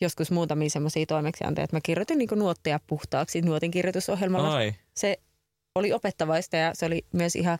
joskus 0.00 0.30
muutamia 0.30 0.70
semmoisia 0.70 1.06
toimeksiantoja, 1.06 1.64
että 1.64 1.76
mä 1.76 1.80
kirjoitin 1.80 2.18
niin 2.18 2.28
nuotteja 2.36 2.80
puhtaaksi 2.86 3.42
nuotin 3.42 3.70
kirjoitusohjelmalla. 3.70 4.54
Ai. 4.54 4.74
Se 4.94 5.18
oli 5.74 5.92
opettavaista 5.92 6.56
ja 6.56 6.74
se 6.74 6.86
oli 6.86 7.04
myös 7.12 7.36
ihan, 7.36 7.58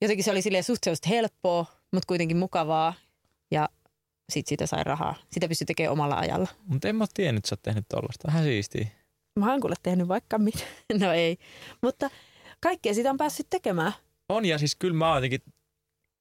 jotenkin 0.00 0.24
se 0.24 0.30
oli 0.30 0.42
silleen 0.42 0.64
suht 0.64 0.86
helppoa, 1.08 1.66
mutta 1.92 2.06
kuitenkin 2.06 2.36
mukavaa 2.36 2.94
ja 3.50 3.68
sitten 4.30 4.48
siitä 4.48 4.66
sai 4.66 4.84
rahaa. 4.84 5.14
Sitä 5.32 5.48
pystyi 5.48 5.64
tekemään 5.64 5.92
omalla 5.92 6.18
ajalla. 6.18 6.48
Mutta 6.66 6.88
en 6.88 6.96
mä 6.96 7.06
tiennyt, 7.14 7.38
että 7.40 7.48
sä 7.48 7.52
oot 7.52 7.62
tehnyt 7.62 7.84
tollasta. 7.88 8.28
Vähän 8.28 8.44
siistiä. 8.44 8.86
Mä 9.38 9.50
oon 9.50 9.60
kuule 9.60 9.74
tehnyt 9.82 10.08
vaikka 10.08 10.38
mitä. 10.38 10.64
No 11.00 11.12
ei. 11.12 11.38
Mutta 11.82 12.10
kaikkea 12.60 12.94
sitä 12.94 13.10
on 13.10 13.16
päässyt 13.16 13.46
tekemään. 13.50 13.92
On 14.28 14.44
ja 14.44 14.58
siis 14.58 14.76
kyllä 14.76 14.94
mä 14.94 15.08
oon 15.08 15.16
jotenkin, 15.16 15.40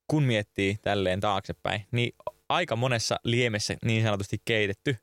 kun 0.08 0.24
miettii 0.24 0.78
tälleen 0.82 1.20
taaksepäin, 1.20 1.86
niin 1.91 2.13
aika 2.50 2.76
monessa 2.76 3.20
liemessä 3.24 3.78
niin 3.86 4.04
sanotusti 4.04 4.41
keitetty. 4.46 4.98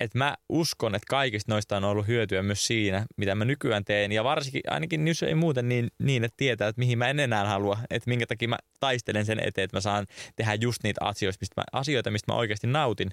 Että 0.00 0.18
mä 0.18 0.36
uskon, 0.48 0.94
että 0.94 1.06
kaikista 1.08 1.52
noista 1.52 1.76
on 1.76 1.84
ollut 1.84 2.06
hyötyä 2.06 2.42
myös 2.42 2.66
siinä, 2.66 3.06
mitä 3.16 3.34
mä 3.34 3.44
nykyään 3.44 3.84
teen. 3.84 4.12
Ja 4.12 4.24
varsinkin, 4.24 4.62
ainakin 4.70 5.08
jos 5.08 5.22
ei 5.22 5.34
muuten 5.34 5.68
niin, 5.68 5.90
niin, 5.98 6.24
että 6.24 6.36
tietää, 6.36 6.68
että 6.68 6.80
mihin 6.80 6.98
mä 6.98 7.08
en 7.08 7.20
enää 7.20 7.46
halua. 7.46 7.78
Että 7.90 8.10
minkä 8.10 8.26
takia 8.26 8.48
mä 8.48 8.58
taistelen 8.80 9.26
sen 9.26 9.40
eteen, 9.40 9.64
että 9.64 9.76
mä 9.76 9.80
saan 9.80 10.06
tehdä 10.36 10.54
just 10.54 10.82
niitä 10.82 11.04
asioita, 11.04 11.38
mistä 11.40 11.60
mä, 11.60 11.64
asioita, 11.72 12.10
mistä 12.10 12.32
mä 12.32 12.38
oikeasti 12.38 12.66
nautin. 12.66 13.10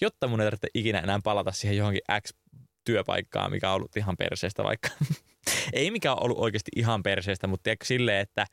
Jotta 0.00 0.28
mun 0.28 0.40
ei 0.40 0.46
tarvitse 0.46 0.68
ikinä 0.74 0.98
enää 0.98 1.20
palata 1.24 1.52
siihen 1.52 1.76
johonkin 1.76 2.02
X 2.20 2.32
työpaikkaan, 2.84 3.50
mikä 3.50 3.68
on 3.70 3.76
ollut 3.76 3.96
ihan 3.96 4.16
perseestä 4.16 4.64
vaikka. 4.64 4.88
ei 5.72 5.90
mikä 5.90 6.12
on 6.12 6.22
ollut 6.22 6.38
oikeasti 6.38 6.70
ihan 6.76 7.02
perseestä, 7.02 7.46
mutta 7.46 7.62
tiedätkö 7.62 7.84
silleen, 7.84 8.20
että 8.20 8.46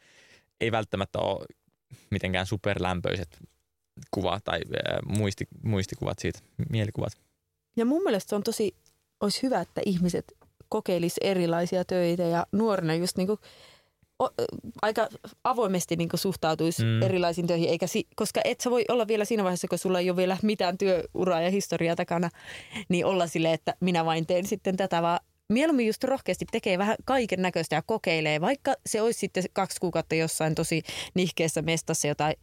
ei 0.61 0.71
välttämättä 0.71 1.19
ole 1.19 1.45
mitenkään 2.11 2.45
superlämpöiset 2.45 3.39
kuva 4.11 4.39
tai 4.43 4.59
muisti, 5.05 5.47
muistikuvat 5.63 6.19
siitä, 6.19 6.39
mielikuvat. 6.69 7.26
Ja 7.77 7.85
mun 7.85 8.03
mielestä 8.03 8.29
se 8.29 8.35
on 8.35 8.43
tosi, 8.43 8.75
olisi 9.21 9.43
hyvä, 9.43 9.61
että 9.61 9.81
ihmiset 9.85 10.33
kokeilis 10.69 11.15
erilaisia 11.21 11.85
töitä 11.85 12.23
ja 12.23 12.45
nuorena 12.51 12.95
just 12.95 13.17
niin 13.17 13.27
kuin, 13.27 13.39
o, 14.23 14.29
aika 14.81 15.07
avoimesti 15.43 15.95
niin 15.95 16.09
suhtautuisi 16.15 16.83
mm. 16.83 17.01
erilaisiin 17.01 17.47
töihin, 17.47 17.69
eikä 17.69 17.87
si, 17.87 18.07
koska 18.15 18.41
et 18.43 18.61
sä 18.61 18.71
voi 18.71 18.85
olla 18.89 19.07
vielä 19.07 19.25
siinä 19.25 19.43
vaiheessa, 19.43 19.67
kun 19.67 19.77
sulla 19.77 19.99
ei 19.99 20.09
ole 20.09 20.17
vielä 20.17 20.37
mitään 20.41 20.77
työuraa 20.77 21.41
ja 21.41 21.49
historiaa 21.49 21.95
takana, 21.95 22.29
niin 22.89 23.05
olla 23.05 23.27
sille, 23.27 23.53
että 23.53 23.75
minä 23.79 24.05
vain 24.05 24.27
teen 24.27 24.47
sitten 24.47 24.77
tätä, 24.77 25.01
vaan 25.01 25.19
mieluummin 25.49 25.87
just 25.87 26.03
rohkeasti 26.03 26.45
tekee 26.51 26.77
vähän 26.77 26.95
kaiken 27.05 27.41
näköistä 27.41 27.75
ja 27.75 27.81
kokeilee, 27.81 28.41
vaikka 28.41 28.73
se 28.85 29.01
olisi 29.01 29.19
sitten 29.19 29.43
kaksi 29.53 29.79
kuukautta 29.79 30.15
jossain 30.15 30.55
tosi 30.55 30.81
nihkeessä 31.13 31.61
mestassa 31.61 32.07
jotain 32.07 32.35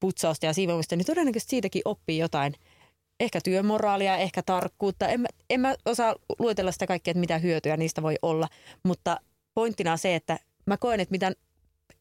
putsausta 0.00 0.46
ja 0.46 0.52
siivoamista, 0.52 0.96
niin 0.96 1.06
todennäköisesti 1.06 1.50
siitäkin 1.50 1.82
oppii 1.84 2.18
jotain. 2.18 2.54
Ehkä 3.20 3.40
työmoraalia, 3.44 4.16
ehkä 4.16 4.42
tarkkuutta. 4.42 5.08
En 5.08 5.20
mä, 5.20 5.28
en 5.50 5.60
mä 5.60 5.74
osaa 5.84 6.14
luetella 6.38 6.72
sitä 6.72 6.86
kaikkea, 6.86 7.10
että 7.10 7.20
mitä 7.20 7.38
hyötyä 7.38 7.76
niistä 7.76 8.02
voi 8.02 8.14
olla, 8.22 8.48
mutta 8.84 9.20
pointtina 9.54 9.92
on 9.92 9.98
se, 9.98 10.14
että 10.14 10.38
mä 10.66 10.76
koen, 10.76 11.00
että 11.00 11.12
mitä 11.12 11.32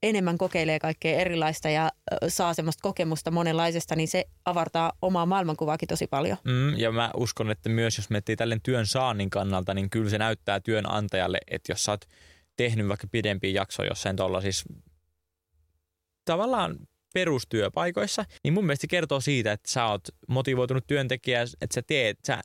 enemmän 0.03 0.37
kokeilee 0.37 0.79
kaikkea 0.79 1.19
erilaista 1.19 1.69
ja 1.69 1.91
saa 2.27 2.53
semmoista 2.53 2.81
kokemusta 2.81 3.31
monenlaisesta, 3.31 3.95
niin 3.95 4.07
se 4.07 4.25
avartaa 4.45 4.93
omaa 5.01 5.25
maailmankuvaakin 5.25 5.87
tosi 5.87 6.07
paljon. 6.07 6.37
Mm, 6.43 6.77
ja 6.77 6.91
mä 6.91 7.11
uskon, 7.17 7.51
että 7.51 7.69
myös 7.69 7.97
jos 7.97 8.09
miettii 8.09 8.35
tällen 8.35 8.61
työn 8.61 8.85
saannin 8.85 9.29
kannalta, 9.29 9.73
niin 9.73 9.89
kyllä 9.89 10.09
se 10.09 10.17
näyttää 10.17 10.59
työnantajalle, 10.59 11.37
että 11.47 11.71
jos 11.71 11.85
sä 11.85 11.91
oot 11.91 12.05
tehnyt 12.57 12.87
vaikka 12.87 13.07
pidempiä 13.11 13.51
jaksoja 13.51 13.89
jossain 13.89 14.15
tuolla 14.15 14.41
siis 14.41 14.65
tavallaan 16.25 16.77
perustyöpaikoissa, 17.15 18.25
niin 18.43 18.53
mun 18.53 18.65
mielestä 18.65 18.81
se 18.81 18.87
kertoo 18.87 19.21
siitä, 19.21 19.51
että 19.51 19.71
sä 19.71 19.85
oot 19.85 20.07
motivoitunut 20.27 20.87
työntekijä, 20.87 21.41
että 21.41 21.73
sä 21.73 21.81
teet, 21.81 22.19
sä, 22.27 22.39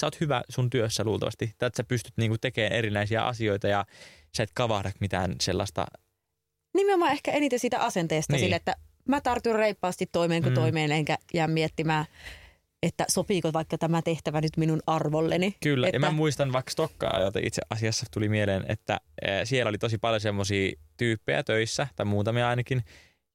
sä 0.00 0.06
oot 0.06 0.20
hyvä 0.20 0.42
sun 0.48 0.70
työssä 0.70 1.04
luultavasti, 1.04 1.54
tai 1.58 1.66
että 1.66 1.76
sä 1.76 1.84
pystyt 1.84 2.12
niinku 2.16 2.38
tekemään 2.38 2.72
erinäisiä 2.72 3.22
asioita 3.22 3.68
ja 3.68 3.84
sä 4.36 4.42
et 4.42 4.50
kavahda 4.54 4.92
mitään 5.00 5.34
sellaista. 5.40 5.86
Nimenomaan 6.74 7.12
ehkä 7.12 7.32
eniten 7.32 7.58
siitä 7.58 7.78
asenteesta 7.78 8.32
niin. 8.32 8.40
sille, 8.40 8.56
että 8.56 8.76
mä 9.08 9.20
tartun 9.20 9.54
reippaasti 9.54 10.06
toimeen 10.12 10.42
kuin 10.42 10.52
mm. 10.52 10.60
toimeen, 10.60 10.92
enkä 10.92 11.18
jää 11.34 11.48
miettimään, 11.48 12.04
että 12.82 13.04
sopiiko 13.08 13.52
vaikka 13.52 13.78
tämä 13.78 14.02
tehtävä 14.02 14.40
nyt 14.40 14.56
minun 14.56 14.82
arvolleni. 14.86 15.56
Kyllä, 15.62 15.86
että... 15.86 15.96
ja 15.96 16.00
mä 16.00 16.10
muistan 16.10 16.52
vaikka 16.52 16.70
Stokkaa, 16.70 17.20
jota 17.20 17.38
itse 17.42 17.62
asiassa 17.70 18.06
tuli 18.10 18.28
mieleen, 18.28 18.64
että 18.68 19.00
siellä 19.44 19.68
oli 19.68 19.78
tosi 19.78 19.98
paljon 19.98 20.20
semmoisia 20.20 20.72
tyyppejä 20.96 21.42
töissä, 21.42 21.86
tai 21.96 22.06
muutamia 22.06 22.48
ainakin, 22.48 22.82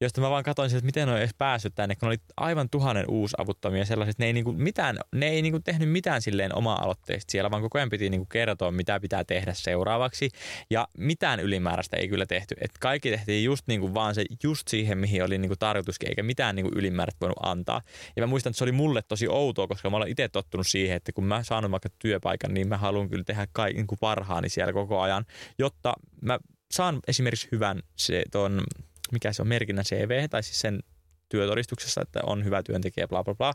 josta 0.00 0.20
mä 0.20 0.30
vaan 0.30 0.44
katsoin 0.44 0.74
että 0.74 0.86
miten 0.86 1.08
ne 1.08 1.14
on 1.14 1.18
edes 1.18 1.34
päässyt 1.38 1.74
tänne, 1.74 1.94
kun 1.96 2.06
ne 2.06 2.10
oli 2.10 2.18
aivan 2.36 2.70
tuhannen 2.70 3.04
uusavuttamia 3.08 3.84
sellaiset. 3.84 4.18
Ne 4.18 4.26
ei, 4.26 4.32
niinku 4.32 4.52
mitään, 4.52 4.98
ne 5.14 5.28
ei 5.28 5.42
niinku 5.42 5.60
tehnyt 5.60 5.90
mitään 5.90 6.22
silleen 6.22 6.54
oma-aloitteista 6.54 7.32
siellä, 7.32 7.50
vaan 7.50 7.62
koko 7.62 7.78
ajan 7.78 7.88
piti 7.88 8.10
niinku 8.10 8.26
kertoa, 8.26 8.70
mitä 8.72 9.00
pitää 9.00 9.24
tehdä 9.24 9.54
seuraavaksi. 9.54 10.30
Ja 10.70 10.88
mitään 10.98 11.40
ylimääräistä 11.40 11.96
ei 11.96 12.08
kyllä 12.08 12.26
tehty. 12.26 12.54
Et 12.60 12.70
kaikki 12.80 13.10
tehtiin 13.10 13.44
just 13.44 13.64
niinku 13.66 13.94
vaan 13.94 14.14
se 14.14 14.24
just 14.42 14.68
siihen, 14.68 14.98
mihin 14.98 15.24
oli 15.24 15.38
niinku 15.38 15.56
tarkoituskin, 15.56 16.08
eikä 16.08 16.22
mitään 16.22 16.56
niinku 16.56 16.70
ylimääräistä 16.74 17.20
voinut 17.20 17.38
antaa. 17.42 17.82
Ja 18.16 18.22
mä 18.22 18.26
muistan, 18.26 18.50
että 18.50 18.58
se 18.58 18.64
oli 18.64 18.72
mulle 18.72 19.02
tosi 19.02 19.28
outoa, 19.28 19.66
koska 19.66 19.90
mä 19.90 19.96
olen 19.96 20.08
itse 20.08 20.28
tottunut 20.28 20.66
siihen, 20.66 20.96
että 20.96 21.12
kun 21.12 21.24
mä 21.24 21.42
saan 21.42 21.70
vaikka 21.70 21.88
työpaikan, 21.98 22.54
niin 22.54 22.68
mä 22.68 22.76
haluan 22.76 23.08
kyllä 23.08 23.24
tehdä 23.24 23.46
kaikki 23.52 23.76
niinku 23.76 23.96
parhaani 23.96 24.48
siellä 24.48 24.72
koko 24.72 25.00
ajan, 25.00 25.24
jotta 25.58 25.94
mä 26.22 26.38
saan 26.70 27.00
esimerkiksi 27.08 27.48
hyvän 27.52 27.82
se, 27.96 28.22
ton, 28.32 28.62
mikä 29.12 29.32
se 29.32 29.42
on 29.42 29.48
merkinnä 29.48 29.82
CV, 29.82 30.28
tai 30.30 30.42
siis 30.42 30.60
sen 30.60 30.80
työtodistuksessa, 31.28 32.02
että 32.02 32.20
on 32.22 32.44
hyvä 32.44 32.62
työntekijä, 32.62 33.08
bla 33.08 33.24
bla 33.24 33.34
bla. 33.34 33.54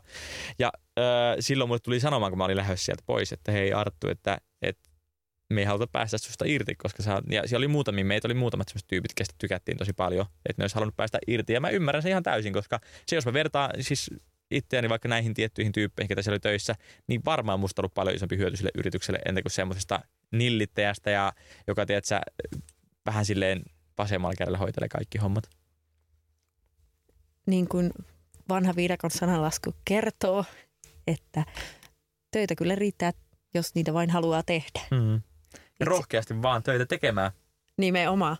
Ja 0.58 0.72
äh, 0.98 1.04
silloin 1.40 1.68
mulle 1.68 1.80
tuli 1.80 2.00
sanomaan, 2.00 2.32
kun 2.32 2.38
mä 2.38 2.44
olin 2.44 2.56
lähdössä 2.56 2.84
sieltä 2.84 3.02
pois, 3.06 3.32
että 3.32 3.52
hei 3.52 3.72
Arttu, 3.72 4.08
että, 4.08 4.38
että 4.62 4.90
me 5.52 5.60
ei 5.60 5.64
haluta 5.64 5.86
päästä 5.86 6.18
susta 6.18 6.44
irti, 6.48 6.74
koska 6.74 7.02
sä, 7.02 7.22
ja 7.30 7.48
siellä 7.48 7.60
oli 7.60 7.68
muutamia, 7.68 8.04
meitä 8.04 8.28
oli 8.28 8.34
muutamat 8.34 8.68
sellaiset 8.68 8.88
tyypit, 8.88 9.14
kestä 9.14 9.34
tykättiin 9.38 9.78
tosi 9.78 9.92
paljon, 9.92 10.26
että 10.48 10.60
ne 10.60 10.64
olisi 10.64 10.74
halunnut 10.74 10.96
päästä 10.96 11.18
irti. 11.26 11.52
Ja 11.52 11.60
mä 11.60 11.68
ymmärrän 11.68 12.02
sen 12.02 12.10
ihan 12.10 12.22
täysin, 12.22 12.52
koska 12.52 12.80
se 13.06 13.16
jos 13.16 13.26
mä 13.26 13.32
vertaan 13.32 13.70
siis 13.80 14.10
itseäni 14.50 14.88
vaikka 14.88 15.08
näihin 15.08 15.34
tiettyihin 15.34 15.72
tyyppeihin, 15.72 16.08
ketä 16.08 16.22
siellä 16.22 16.34
oli 16.34 16.40
töissä, 16.40 16.74
niin 17.06 17.20
varmaan 17.24 17.60
musta 17.60 17.82
ollut 17.82 17.94
paljon 17.94 18.16
isompi 18.16 18.36
hyöty 18.36 18.56
sille 18.56 18.70
yritykselle 18.74 19.18
entä 19.26 19.42
kuin 19.42 19.52
semmoisesta 19.52 20.00
nillittäjästä, 20.32 21.10
ja 21.10 21.32
joka 21.66 21.86
tiedät 21.86 22.04
sä, 22.04 22.20
vähän 23.06 23.24
silleen 23.24 23.62
vasemmalla 23.98 24.34
kädellä 24.38 24.58
hoitelee 24.58 24.88
kaikki 24.88 25.18
hommat. 25.18 25.50
Niin 27.46 27.68
kuin 27.68 27.92
vanha 28.48 28.76
viidakon 28.76 29.10
sanalasku 29.10 29.74
kertoo, 29.84 30.44
että 31.06 31.44
töitä 32.30 32.54
kyllä 32.54 32.74
riittää, 32.74 33.12
jos 33.54 33.74
niitä 33.74 33.94
vain 33.94 34.10
haluaa 34.10 34.42
tehdä. 34.42 34.80
Mm. 34.90 35.22
Ja 35.80 35.86
rohkeasti 35.86 36.42
vaan 36.42 36.62
töitä 36.62 36.86
tekemään. 36.86 37.30
Nimenomaan. 37.76 38.36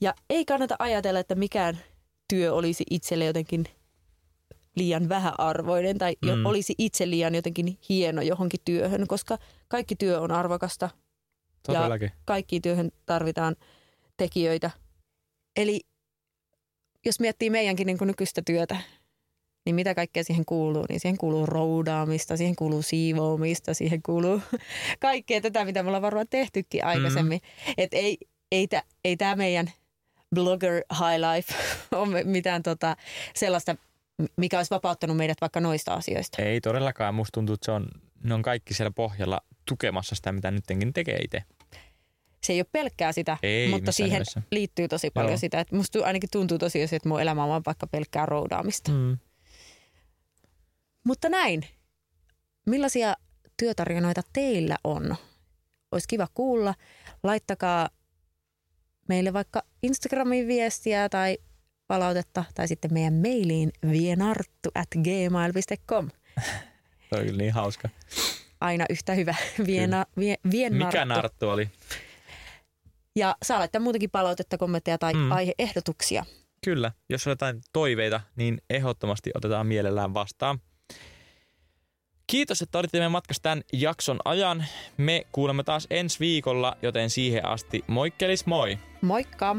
Ja 0.00 0.14
ei 0.30 0.44
kannata 0.44 0.76
ajatella, 0.78 1.20
että 1.20 1.34
mikään 1.34 1.78
työ 2.28 2.54
olisi 2.54 2.84
itselle 2.90 3.24
jotenkin 3.24 3.64
liian 4.74 5.08
vähäarvoinen 5.08 5.98
tai 5.98 6.16
mm. 6.24 6.46
olisi 6.46 6.74
itse 6.78 7.10
liian 7.10 7.34
jotenkin 7.34 7.78
hieno 7.88 8.22
johonkin 8.22 8.60
työhön, 8.64 9.06
koska 9.06 9.38
kaikki 9.68 9.96
työ 9.96 10.20
on 10.20 10.30
arvokasta. 10.30 10.90
Todellakin. 11.66 12.06
Ja 12.06 12.16
kaikkiin 12.24 12.62
työhön 12.62 12.90
tarvitaan 13.06 13.56
tekijöitä. 14.18 14.70
Eli 15.56 15.80
jos 17.04 17.20
miettii 17.20 17.50
meidänkin 17.50 17.86
niin 17.86 17.98
kuin 17.98 18.08
nykyistä 18.08 18.42
työtä, 18.46 18.76
niin 19.64 19.74
mitä 19.74 19.94
kaikkea 19.94 20.24
siihen 20.24 20.44
kuuluu? 20.44 20.84
Niin 20.88 21.00
siihen 21.00 21.18
kuuluu 21.18 21.46
roudaamista, 21.46 22.36
siihen 22.36 22.56
kuuluu 22.56 22.82
siivoamista, 22.82 23.74
siihen 23.74 24.02
kuuluu 24.02 24.42
kaikkea 25.00 25.40
tätä, 25.40 25.64
mitä 25.64 25.82
me 25.82 25.86
ollaan 25.88 26.02
varmaan 26.02 26.26
tehtykin 26.30 26.84
aikaisemmin. 26.84 27.40
Mm. 27.66 27.74
Et 27.78 27.94
ei, 27.94 28.18
ei, 28.52 28.68
tä, 28.68 28.82
ei 29.04 29.16
tämä 29.16 29.36
meidän 29.36 29.70
blogger 30.34 30.74
high 30.74 31.20
life 31.34 31.54
ole 32.00 32.24
mitään 32.24 32.62
tota, 32.62 32.96
sellaista, 33.34 33.76
mikä 34.36 34.56
olisi 34.58 34.70
vapauttanut 34.70 35.16
meidät 35.16 35.40
vaikka 35.40 35.60
noista 35.60 35.94
asioista. 35.94 36.42
Ei 36.42 36.60
todellakaan. 36.60 37.14
Musta 37.14 37.34
tuntuu, 37.34 37.54
että 37.54 37.64
se 37.64 37.72
on, 37.72 37.88
ne 38.24 38.34
on 38.34 38.42
kaikki 38.42 38.74
siellä 38.74 38.90
pohjalla 38.90 39.40
tukemassa 39.68 40.14
sitä, 40.14 40.32
mitä 40.32 40.50
nytkin 40.50 40.92
tekee 40.92 41.18
itse. 41.24 41.42
Se 42.42 42.52
ei 42.52 42.60
ole 42.60 42.66
pelkkää 42.72 43.12
sitä, 43.12 43.38
Ei 43.42 43.68
mutta 43.68 43.92
siihen 43.92 44.12
nimessä. 44.12 44.42
liittyy 44.50 44.88
tosi 44.88 45.10
paljon 45.10 45.32
Joo. 45.32 45.38
sitä. 45.38 45.60
Että 45.60 45.76
musta 45.76 46.04
ainakin 46.04 46.28
tuntuu 46.32 46.58
tosiaan, 46.58 46.88
että 46.92 47.08
mun 47.08 47.20
elämä 47.22 47.44
on 47.44 47.62
vaikka 47.66 47.86
pelkkää 47.86 48.26
roudaamista. 48.26 48.90
Mm. 48.90 49.18
Mutta 51.04 51.28
näin. 51.28 51.64
Millaisia 52.66 53.14
työtarinoita 53.56 54.22
teillä 54.32 54.76
on? 54.84 55.16
Olisi 55.92 56.08
kiva 56.08 56.28
kuulla. 56.34 56.74
Laittakaa 57.22 57.88
meille 59.08 59.32
vaikka 59.32 59.62
Instagramiin 59.82 60.46
viestiä 60.48 61.08
tai 61.08 61.38
palautetta 61.86 62.44
tai 62.54 62.68
sitten 62.68 62.92
meidän 62.92 63.14
mailiin 63.14 63.70
vienarttu 63.90 64.70
at 64.74 64.88
gmail.com. 64.94 66.08
Toi 67.10 67.20
on 67.20 67.26
kyllä 67.26 67.38
niin 67.38 67.52
hauska. 67.52 67.88
Aina 68.60 68.84
yhtä 68.90 69.14
hyvä. 69.14 69.34
Viena, 69.66 70.06
vie, 70.18 70.36
vienarttu. 70.50 70.86
Mikä 70.86 71.04
narttu 71.04 71.48
oli? 71.48 71.70
Ja 73.18 73.36
saa 73.42 73.58
laittaa 73.58 73.80
muutakin 73.80 74.10
palautetta, 74.10 74.58
kommentteja 74.58 74.98
tai 74.98 75.12
Mm. 75.14 75.20
mm. 75.20 75.32
aiheehdotuksia. 75.32 76.24
Kyllä. 76.64 76.92
Jos 77.08 77.26
on 77.26 77.30
jotain 77.30 77.60
toiveita, 77.72 78.20
niin 78.36 78.62
ehdottomasti 78.70 79.30
otetaan 79.34 79.66
mielellään 79.66 80.14
vastaan. 80.14 80.58
Kiitos, 82.26 82.62
että 82.62 82.78
olitte 82.78 82.98
meidän 82.98 83.12
matkassa 83.12 83.42
tämän 83.42 83.62
jakson 83.72 84.18
ajan. 84.24 84.64
Me 84.96 85.26
kuulemme 85.32 85.62
taas 85.64 85.86
ensi 85.90 86.20
viikolla, 86.20 86.76
joten 86.82 87.10
siihen 87.10 87.46
asti 87.46 87.84
moikkelis 87.86 88.46
moi! 88.46 88.78
Moikka! 89.02 89.56